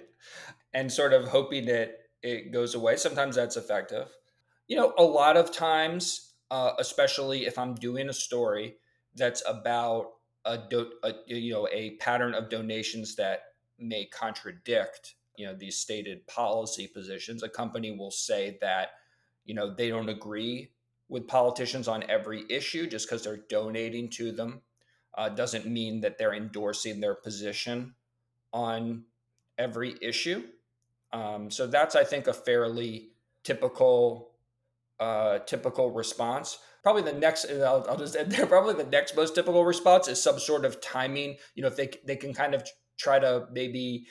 [0.73, 2.95] and sort of hoping that it goes away.
[2.95, 4.07] Sometimes that's effective.
[4.67, 8.77] You know, a lot of times, uh, especially if I'm doing a story
[9.15, 10.11] that's about
[10.45, 13.41] a, do- a you know a pattern of donations that
[13.77, 18.89] may contradict you know these stated policy positions a company will say that
[19.45, 20.71] you know they don't agree
[21.07, 24.61] with politicians on every issue just because they're donating to them
[25.17, 27.95] uh, doesn't mean that they're endorsing their position
[28.53, 29.03] on
[29.57, 30.43] every issue.
[31.11, 33.09] Um, so that's i think a fairly
[33.43, 34.31] typical
[34.99, 36.59] uh, typical response.
[36.83, 40.21] Probably the next I'll, I'll, just end there probably the next most typical response is
[40.21, 42.63] some sort of timing you know if they, they can kind of
[42.97, 44.05] try to maybe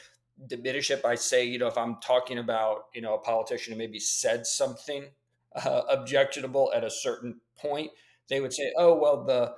[0.46, 3.78] diminish it by say, you know, if I'm talking about, you know, a politician who
[3.78, 5.06] maybe said something
[5.54, 7.90] uh, objectionable at a certain point,
[8.28, 9.54] they would say, "Oh, well, the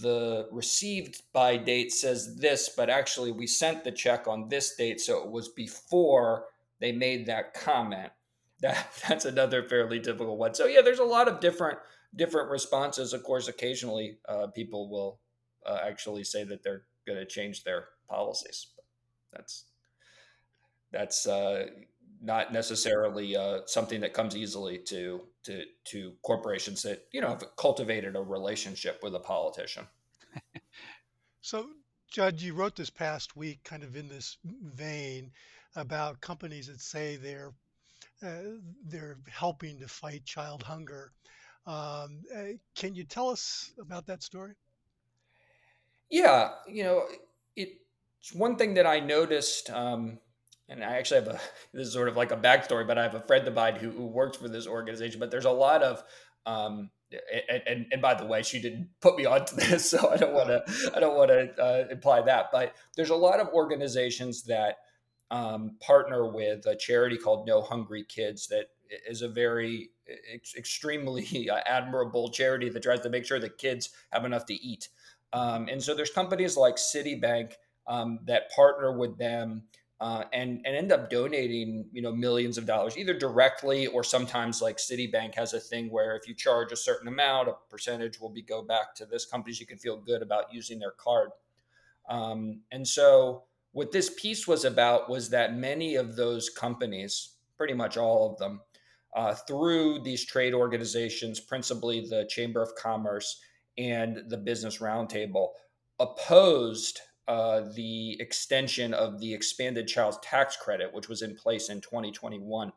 [0.00, 5.00] the received by date says this, but actually we sent the check on this date,
[5.00, 6.46] so it was before
[6.80, 8.12] they made that comment."
[8.62, 10.54] That that's another fairly difficult one.
[10.54, 11.80] So yeah, there's a lot of different
[12.14, 13.12] different responses.
[13.12, 15.18] Of course, occasionally uh, people will
[15.66, 18.68] uh, actually say that they're going to change their policies.
[19.32, 19.64] That's
[20.92, 21.66] that's uh,
[22.20, 27.44] not necessarily uh, something that comes easily to to to corporations that you know have
[27.56, 29.86] cultivated a relationship with a politician.
[31.40, 31.66] so,
[32.10, 35.30] Judd, you wrote this past week, kind of in this vein,
[35.76, 37.52] about companies that say they're
[38.24, 41.12] uh, they're helping to fight child hunger.
[41.66, 44.54] Um, uh, can you tell us about that story?
[46.10, 47.04] Yeah, you know,
[47.56, 50.18] it's one thing that I noticed, um,
[50.72, 51.40] and I actually have a
[51.72, 53.90] this is sort of like a backstory, but I have a friend of mine who,
[53.90, 55.20] who works for this organization.
[55.20, 56.02] But there's a lot of
[56.46, 56.90] um,
[57.48, 60.32] and, and, and by the way, she didn't put me onto this, so I don't
[60.32, 62.46] want to I don't want to uh, imply that.
[62.52, 64.76] But there's a lot of organizations that
[65.30, 68.66] um, partner with a charity called No Hungry Kids that
[69.08, 69.90] is a very
[70.32, 74.54] ex- extremely uh, admirable charity that tries to make sure that kids have enough to
[74.54, 74.88] eat.
[75.32, 77.54] Um, and so there's companies like Citibank
[77.86, 79.62] um, that partner with them
[80.02, 84.60] uh, and and end up donating you know millions of dollars either directly or sometimes
[84.60, 88.28] like Citibank has a thing where if you charge a certain amount, a percentage will
[88.28, 89.54] be go back to this company.
[89.54, 91.30] So you can feel good about using their card.
[92.08, 97.74] Um, and so what this piece was about was that many of those companies, pretty
[97.74, 98.60] much all of them,
[99.14, 103.40] uh, through these trade organizations, principally the Chamber of Commerce
[103.78, 105.50] and the Business Roundtable
[106.00, 111.80] opposed uh, the extension of the expanded child tax credit, which was in place in
[111.80, 112.72] 2021.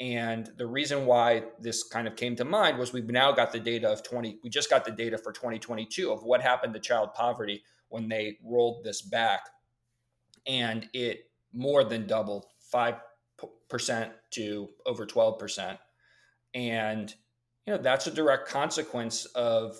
[0.00, 3.60] And the reason why this kind of came to mind was we've now got the
[3.60, 7.12] data of 20, we just got the data for 2022 of what happened to child
[7.14, 9.42] poverty when they rolled this back.
[10.46, 13.00] And it more than doubled 5%
[14.30, 15.78] to over 12%.
[16.54, 17.14] And,
[17.66, 19.76] you know, that's a direct consequence of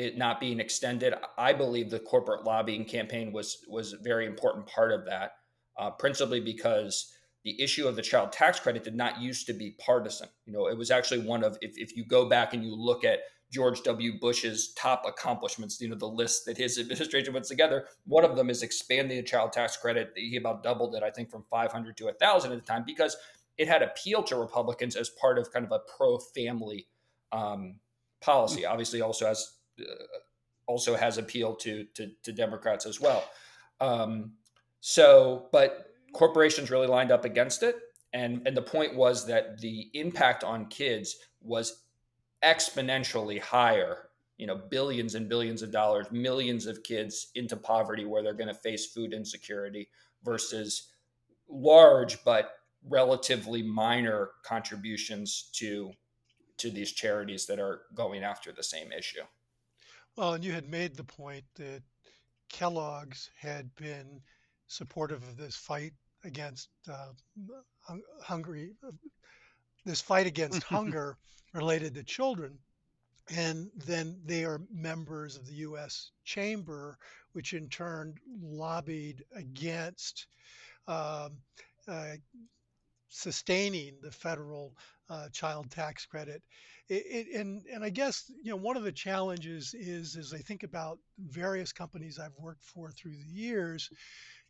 [0.00, 1.14] it not being extended.
[1.36, 5.32] I believe the corporate lobbying campaign was was a very important part of that,
[5.78, 9.76] uh, principally because the issue of the child tax credit did not used to be
[9.78, 10.28] partisan.
[10.46, 13.04] You know, it was actually one of if, if you go back and you look
[13.04, 13.20] at
[13.52, 14.18] George W.
[14.18, 18.48] Bush's top accomplishments, you know, the list that his administration puts together, one of them
[18.48, 20.12] is expanding the child tax credit.
[20.16, 23.16] He about doubled it, I think, from 500 to 1,000 at the time because
[23.58, 26.86] it had appealed to Republicans as part of kind of a pro-family
[27.32, 27.80] um,
[28.22, 28.64] policy.
[28.64, 29.59] Obviously, also has
[30.66, 33.24] also has appeal to, to, to Democrats as well.
[33.80, 34.32] Um,
[34.80, 37.76] so, but corporations really lined up against it,
[38.12, 41.84] and and the point was that the impact on kids was
[42.42, 44.08] exponentially higher.
[44.38, 48.48] You know, billions and billions of dollars, millions of kids into poverty where they're going
[48.48, 49.88] to face food insecurity
[50.24, 50.92] versus
[51.48, 52.52] large but
[52.88, 55.92] relatively minor contributions to
[56.56, 59.22] to these charities that are going after the same issue.
[60.20, 61.82] Well, and you had made the point that
[62.50, 64.20] Kellogg's had been
[64.66, 65.94] supportive of this fight
[66.24, 67.12] against uh,
[67.80, 68.74] hung- hungry,
[69.86, 71.16] this fight against hunger
[71.54, 72.58] related to children.
[73.34, 76.10] And then they are members of the U.S.
[76.26, 76.98] Chamber,
[77.32, 80.26] which in turn lobbied against
[80.86, 81.38] um,
[81.88, 82.16] uh,
[83.08, 84.76] sustaining the federal
[85.10, 86.42] uh, child tax credit.
[86.88, 90.38] It, it, and and I guess you know one of the challenges is as I
[90.38, 93.90] think about various companies I've worked for through the years,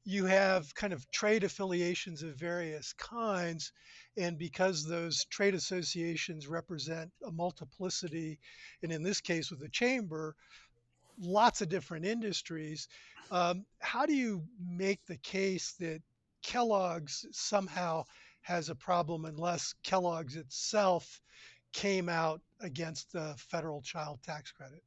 [0.04, 3.72] you have kind of trade affiliations of various kinds,
[4.16, 8.38] and because those trade associations represent a multiplicity,
[8.82, 10.34] and in this case with the chamber,
[11.18, 12.88] lots of different industries.
[13.30, 16.02] Um, how do you make the case that
[16.42, 18.04] Kellogg's somehow
[18.42, 21.20] has a problem unless Kellogg's itself
[21.72, 24.82] came out against the federal child tax credit?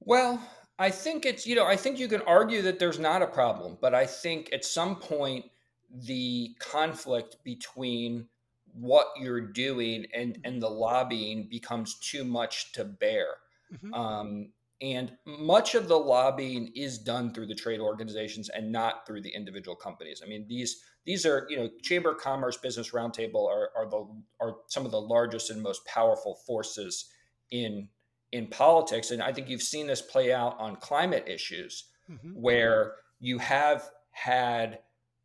[0.00, 0.42] Well,
[0.78, 3.76] I think it's, you know, I think you can argue that there's not a problem,
[3.80, 5.44] but I think at some point
[5.90, 8.26] the conflict between
[8.72, 13.26] what you're doing and and the lobbying becomes too much to bear.
[13.72, 13.94] Mm-hmm.
[13.94, 14.48] Um,
[14.82, 19.34] and much of the lobbying is done through the trade organizations and not through the
[19.34, 20.22] individual companies.
[20.24, 24.06] I mean, these these are you know Chamber of Commerce, Business Roundtable are are the
[24.40, 27.10] are some of the largest and most powerful forces
[27.50, 27.88] in
[28.32, 32.30] in politics, and I think you've seen this play out on climate issues, mm-hmm.
[32.30, 34.78] where you have had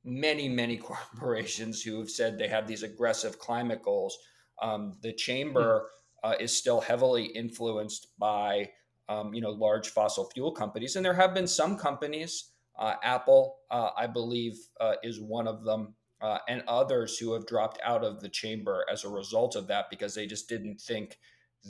[0.03, 0.77] many many
[1.11, 4.17] corporations who have said they have these aggressive climate goals,
[4.61, 5.89] Um, the chamber
[6.23, 8.71] uh, is still heavily influenced by
[9.09, 12.51] um, you know large fossil fuel companies, and there have been some companies.
[12.77, 17.45] Uh, Apple, uh, I believe, uh, is one of them, uh, and others who have
[17.45, 21.17] dropped out of the chamber as a result of that because they just didn't think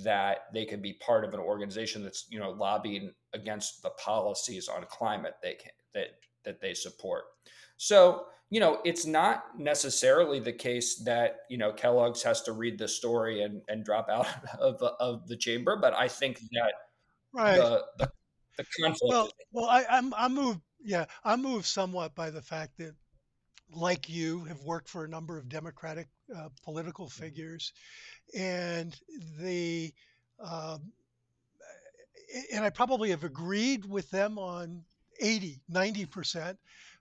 [0.03, 4.67] that they could be part of an organization that's you know lobbying against the policies
[4.67, 6.07] on climate they can, that
[6.43, 7.23] that they support.
[7.77, 12.77] So you know it's not necessarily the case that you know Kellogg's has to read
[12.77, 14.27] the story and and drop out
[14.59, 16.73] of of the chamber, but I think that
[17.35, 17.57] right.
[17.57, 18.11] the, the,
[18.57, 19.01] the conflict.
[19.07, 20.61] Well, well, I, I'm I'm moved.
[20.83, 22.93] Yeah, I'm moved somewhat by the fact that,
[23.73, 27.73] like you, have worked for a number of Democratic uh, political figures,
[28.37, 28.95] and
[29.39, 29.93] the
[30.39, 30.91] um,
[32.53, 34.83] and I probably have agreed with them on
[35.21, 36.57] 80, 90 percent,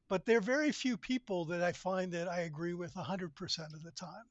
[0.09, 3.73] but there are very few people that I find that I agree with 100 percent
[3.75, 4.25] of the time.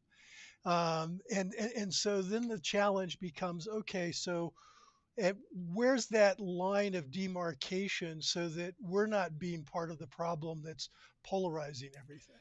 [0.65, 4.53] Um, and, and and so then the challenge becomes okay, so
[5.17, 5.37] and
[5.73, 10.89] where's that line of demarcation so that we're not being part of the problem that's
[11.23, 12.35] polarizing everything?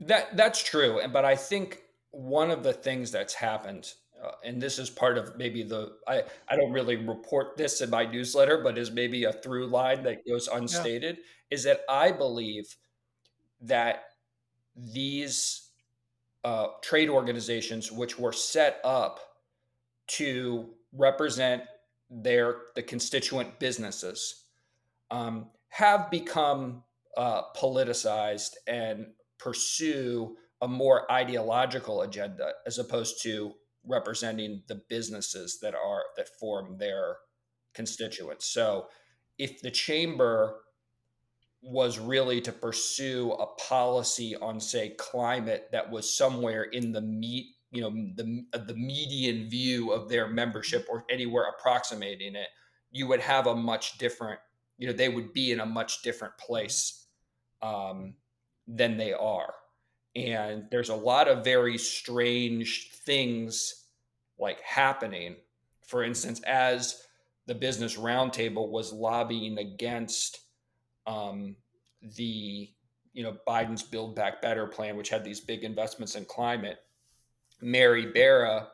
[0.00, 3.92] That that's true, but I think one of the things that's happened,
[4.22, 7.90] uh, and this is part of maybe the I I don't really report this in
[7.90, 11.54] my newsletter, but is maybe a through line that goes unstated, yeah.
[11.54, 12.64] is that I believe
[13.60, 14.04] that
[14.74, 15.68] these
[16.44, 19.20] uh, trade organizations, which were set up
[20.06, 21.62] to represent
[22.10, 24.44] their the constituent businesses,
[25.10, 26.82] um, have become
[27.16, 29.06] uh, politicized and
[29.38, 33.52] pursue a more ideological agenda as opposed to
[33.84, 37.16] representing the businesses that are that form their
[37.74, 38.46] constituents.
[38.46, 38.88] So
[39.38, 40.56] if the chamber
[41.62, 47.54] was really to pursue a policy on say climate that was somewhere in the meat
[47.70, 52.48] you know the the median view of their membership or anywhere approximating it
[52.90, 54.40] you would have a much different
[54.80, 57.06] you know they would be in a much different place
[57.62, 58.14] um,
[58.66, 59.54] than they are.
[60.16, 63.84] And there's a lot of very strange things
[64.38, 65.36] like happening.
[65.86, 67.02] For instance as
[67.46, 70.40] the business roundtable was lobbying against
[71.06, 71.56] um,
[72.16, 72.70] the
[73.12, 76.78] you know biden's build back better plan which had these big investments in climate
[77.60, 78.68] mary barra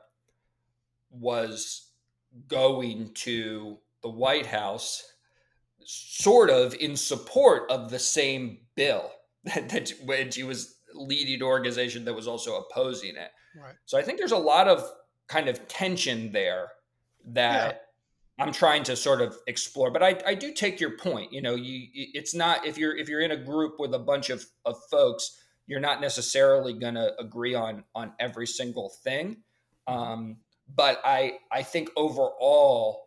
[1.11, 1.91] was
[2.49, 5.03] going to the white house
[5.84, 9.11] sort of in support of the same bill
[9.45, 13.30] that when she was leading organization that was also opposing it.
[13.61, 13.74] Right.
[13.84, 14.84] So I think there's a lot of
[15.28, 16.68] kind of tension there
[17.26, 17.89] that
[18.39, 18.45] yeah.
[18.45, 19.91] I'm trying to sort of explore.
[19.91, 21.32] But I, I do take your point.
[21.32, 24.30] You know, you it's not if you're if you're in a group with a bunch
[24.30, 29.39] of, of folks, you're not necessarily going to agree on on every single thing.
[29.89, 29.99] Mm-hmm.
[29.99, 30.37] Um,
[30.75, 33.07] but I I think overall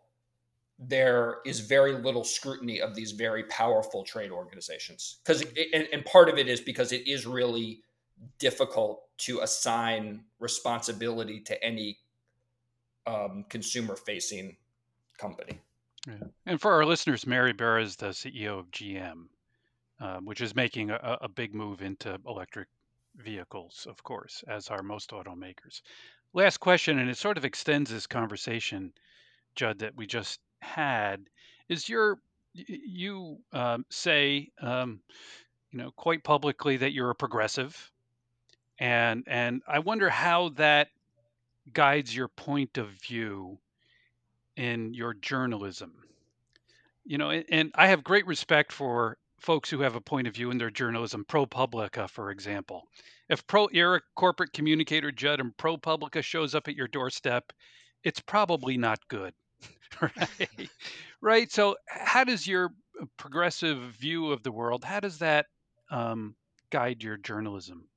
[0.80, 5.42] there is very little scrutiny of these very powerful trade organizations because
[5.74, 7.82] and, and, part of it is because it is really
[8.38, 11.98] difficult to assign responsibility to any
[13.06, 14.56] um, consumer facing
[15.18, 15.60] company
[16.06, 16.14] yeah.
[16.46, 19.26] and for our listeners mary barra is the ceo of gm
[20.00, 22.68] um, which is making a, a big move into electric
[23.16, 25.82] vehicles of course as are most automakers.
[26.32, 28.92] Last question and it sort of extends this conversation
[29.54, 31.28] judd that we just had
[31.68, 32.18] is your
[32.52, 35.00] you um, say um,
[35.70, 37.90] you know quite publicly that you're a progressive
[38.78, 40.88] and and i wonder how that
[41.72, 43.58] guides your point of view
[44.56, 45.92] in your journalism.
[47.04, 50.34] You know and, and i have great respect for folks who have a point of
[50.34, 52.88] view in their journalism ProPublica for example.
[53.28, 57.52] If pro you're a corporate communicator judd and ProPublica shows up at your doorstep
[58.02, 59.34] it's probably not good
[60.00, 60.70] right?
[61.20, 61.52] Right?
[61.52, 62.70] So how does your
[63.16, 65.46] progressive view of the world how does that
[65.90, 66.34] um,
[66.70, 67.88] guide your journalism?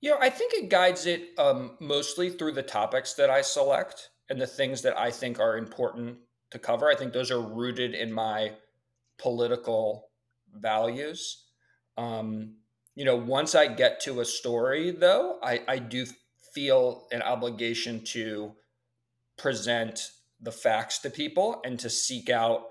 [0.00, 4.10] You know i think it guides it um, mostly through the topics that i select
[4.30, 6.18] and the things that i think are important
[6.50, 6.88] to cover.
[6.88, 8.52] I think those are rooted in my
[9.18, 10.10] political
[10.54, 11.44] values
[11.96, 12.54] um,
[12.94, 16.06] you know once i get to a story though i, I do
[16.54, 18.52] feel an obligation to
[19.36, 20.10] present
[20.40, 22.66] the facts to people and to seek out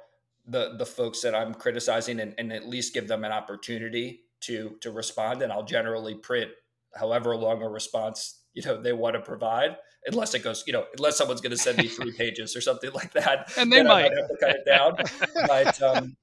[0.48, 4.78] the the folks that I'm criticizing and, and at least give them an opportunity to
[4.82, 5.42] to respond.
[5.42, 6.52] And I'll generally print
[6.98, 9.78] however long a response you know they want to provide,
[10.08, 12.92] unless it goes you know unless someone's going to send me three pages or something
[12.94, 13.52] like that.
[13.58, 14.12] And they might.
[14.12, 14.96] might have to cut it down,
[15.48, 15.82] but.
[15.82, 16.18] Um,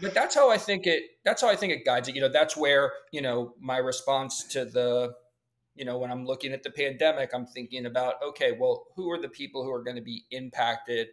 [0.00, 1.02] but that's how I think it.
[1.22, 2.14] That's how I think it guides it.
[2.14, 5.14] You know, that's where you know my response to the
[5.76, 9.20] you know, when I'm looking at the pandemic, I'm thinking about, okay, well, who are
[9.20, 11.08] the people who are going to be impacted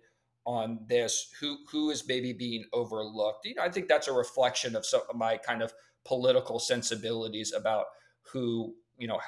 [0.45, 1.29] on this?
[1.39, 3.45] Who who is maybe being overlooked?
[3.45, 5.73] You know, I think that's a reflection of some of my kind of
[6.05, 7.85] political sensibilities about
[8.31, 9.19] who, you know,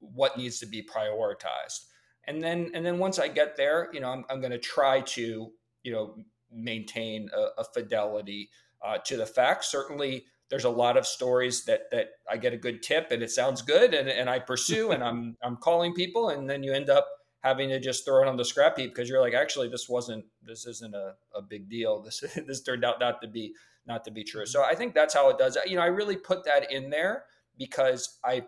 [0.00, 1.86] what needs to be prioritized.
[2.26, 5.00] And then and then once I get there, you know, I'm, I'm going to try
[5.00, 5.50] to,
[5.82, 6.16] you know,
[6.50, 8.50] maintain a, a fidelity
[8.82, 9.70] uh, to the facts.
[9.70, 13.30] Certainly, there's a lot of stories that that I get a good tip and it
[13.30, 16.90] sounds good and, and I pursue and I'm I'm calling people and then you end
[16.90, 17.08] up
[17.40, 20.24] having to just throw it on the scrap heap because you're like actually this wasn't
[20.42, 23.52] this isn't a, a big deal this this turned out not to be
[23.86, 26.16] not to be true so I think that's how it does you know I really
[26.16, 27.24] put that in there
[27.58, 28.44] because I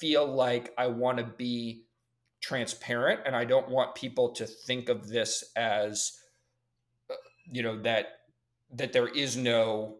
[0.00, 1.84] feel like I want to be
[2.40, 6.18] transparent and I don't want people to think of this as
[7.10, 7.14] uh,
[7.50, 8.06] you know that
[8.72, 9.96] that there is no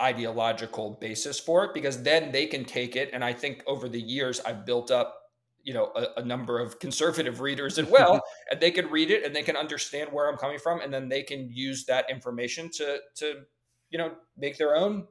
[0.00, 4.00] ideological basis for it because then they can take it and i think over the
[4.00, 5.18] years i've built up
[5.62, 9.24] you know a, a number of conservative readers as well and they can read it
[9.24, 12.70] and they can understand where i'm coming from and then they can use that information
[12.70, 13.42] to to
[13.90, 15.06] you know make their own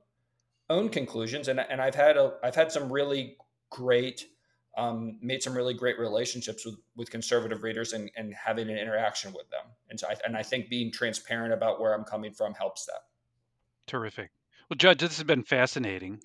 [0.70, 3.38] own conclusions and, and i've had a i've had some really
[3.70, 4.26] great
[4.78, 9.32] um, made some really great relationships with, with conservative readers and, and having an interaction
[9.32, 9.66] with them.
[9.89, 13.01] And so I, and I think being transparent about where I'm coming from helps that.
[13.88, 14.32] Terrific.
[14.70, 16.20] Well, Judd, this has been fascinating.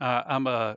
[0.00, 0.76] Uh, I'm a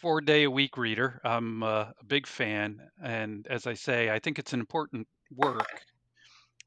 [0.00, 1.20] four day a week reader.
[1.24, 2.80] I'm a, big fan.
[3.02, 5.82] And as I say, I think it's an important work,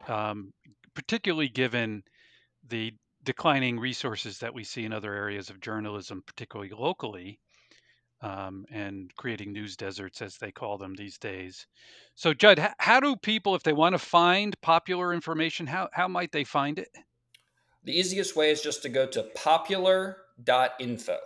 [0.07, 0.53] um,
[0.93, 2.03] particularly given
[2.67, 7.39] the declining resources that we see in other areas of journalism, particularly locally,
[8.21, 11.67] um, and creating news deserts, as they call them these days.
[12.15, 16.31] So, Judd, how do people, if they want to find popular information, how, how might
[16.31, 16.89] they find it?
[17.83, 21.17] The easiest way is just to go to popular.info.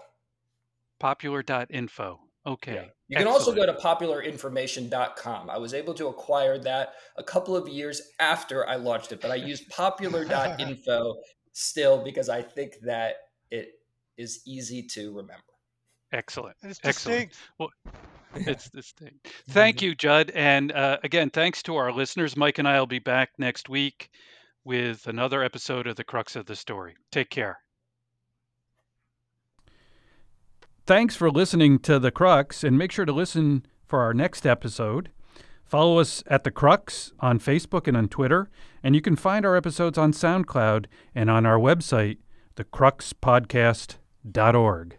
[0.99, 2.19] Popular.info.
[2.47, 2.73] Okay.
[2.75, 2.85] Yeah.
[3.07, 5.49] You can also go to popularinformation.com.
[5.49, 9.31] I was able to acquire that a couple of years after I launched it, but
[9.31, 11.15] I used popular.info
[11.51, 13.15] still because I think that
[13.51, 13.73] it
[14.17, 15.43] is easy to remember.
[16.11, 16.55] Excellent.
[16.61, 17.31] And it's Excellent.
[17.31, 17.37] distinct.
[17.59, 17.69] Well,
[18.35, 19.27] it's distinct.
[19.49, 20.31] Thank you, Judd.
[20.33, 22.37] And uh, again, thanks to our listeners.
[22.37, 24.09] Mike and I will be back next week
[24.63, 26.95] with another episode of The Crux of the Story.
[27.11, 27.59] Take care.
[30.85, 35.09] Thanks for listening to The Crux, and make sure to listen for our next episode.
[35.63, 38.51] Follow us at The Crux on Facebook and on Twitter,
[38.83, 40.85] and you can find our episodes on SoundCloud
[41.15, 42.17] and on our website,
[42.55, 44.97] thecruxpodcast.org.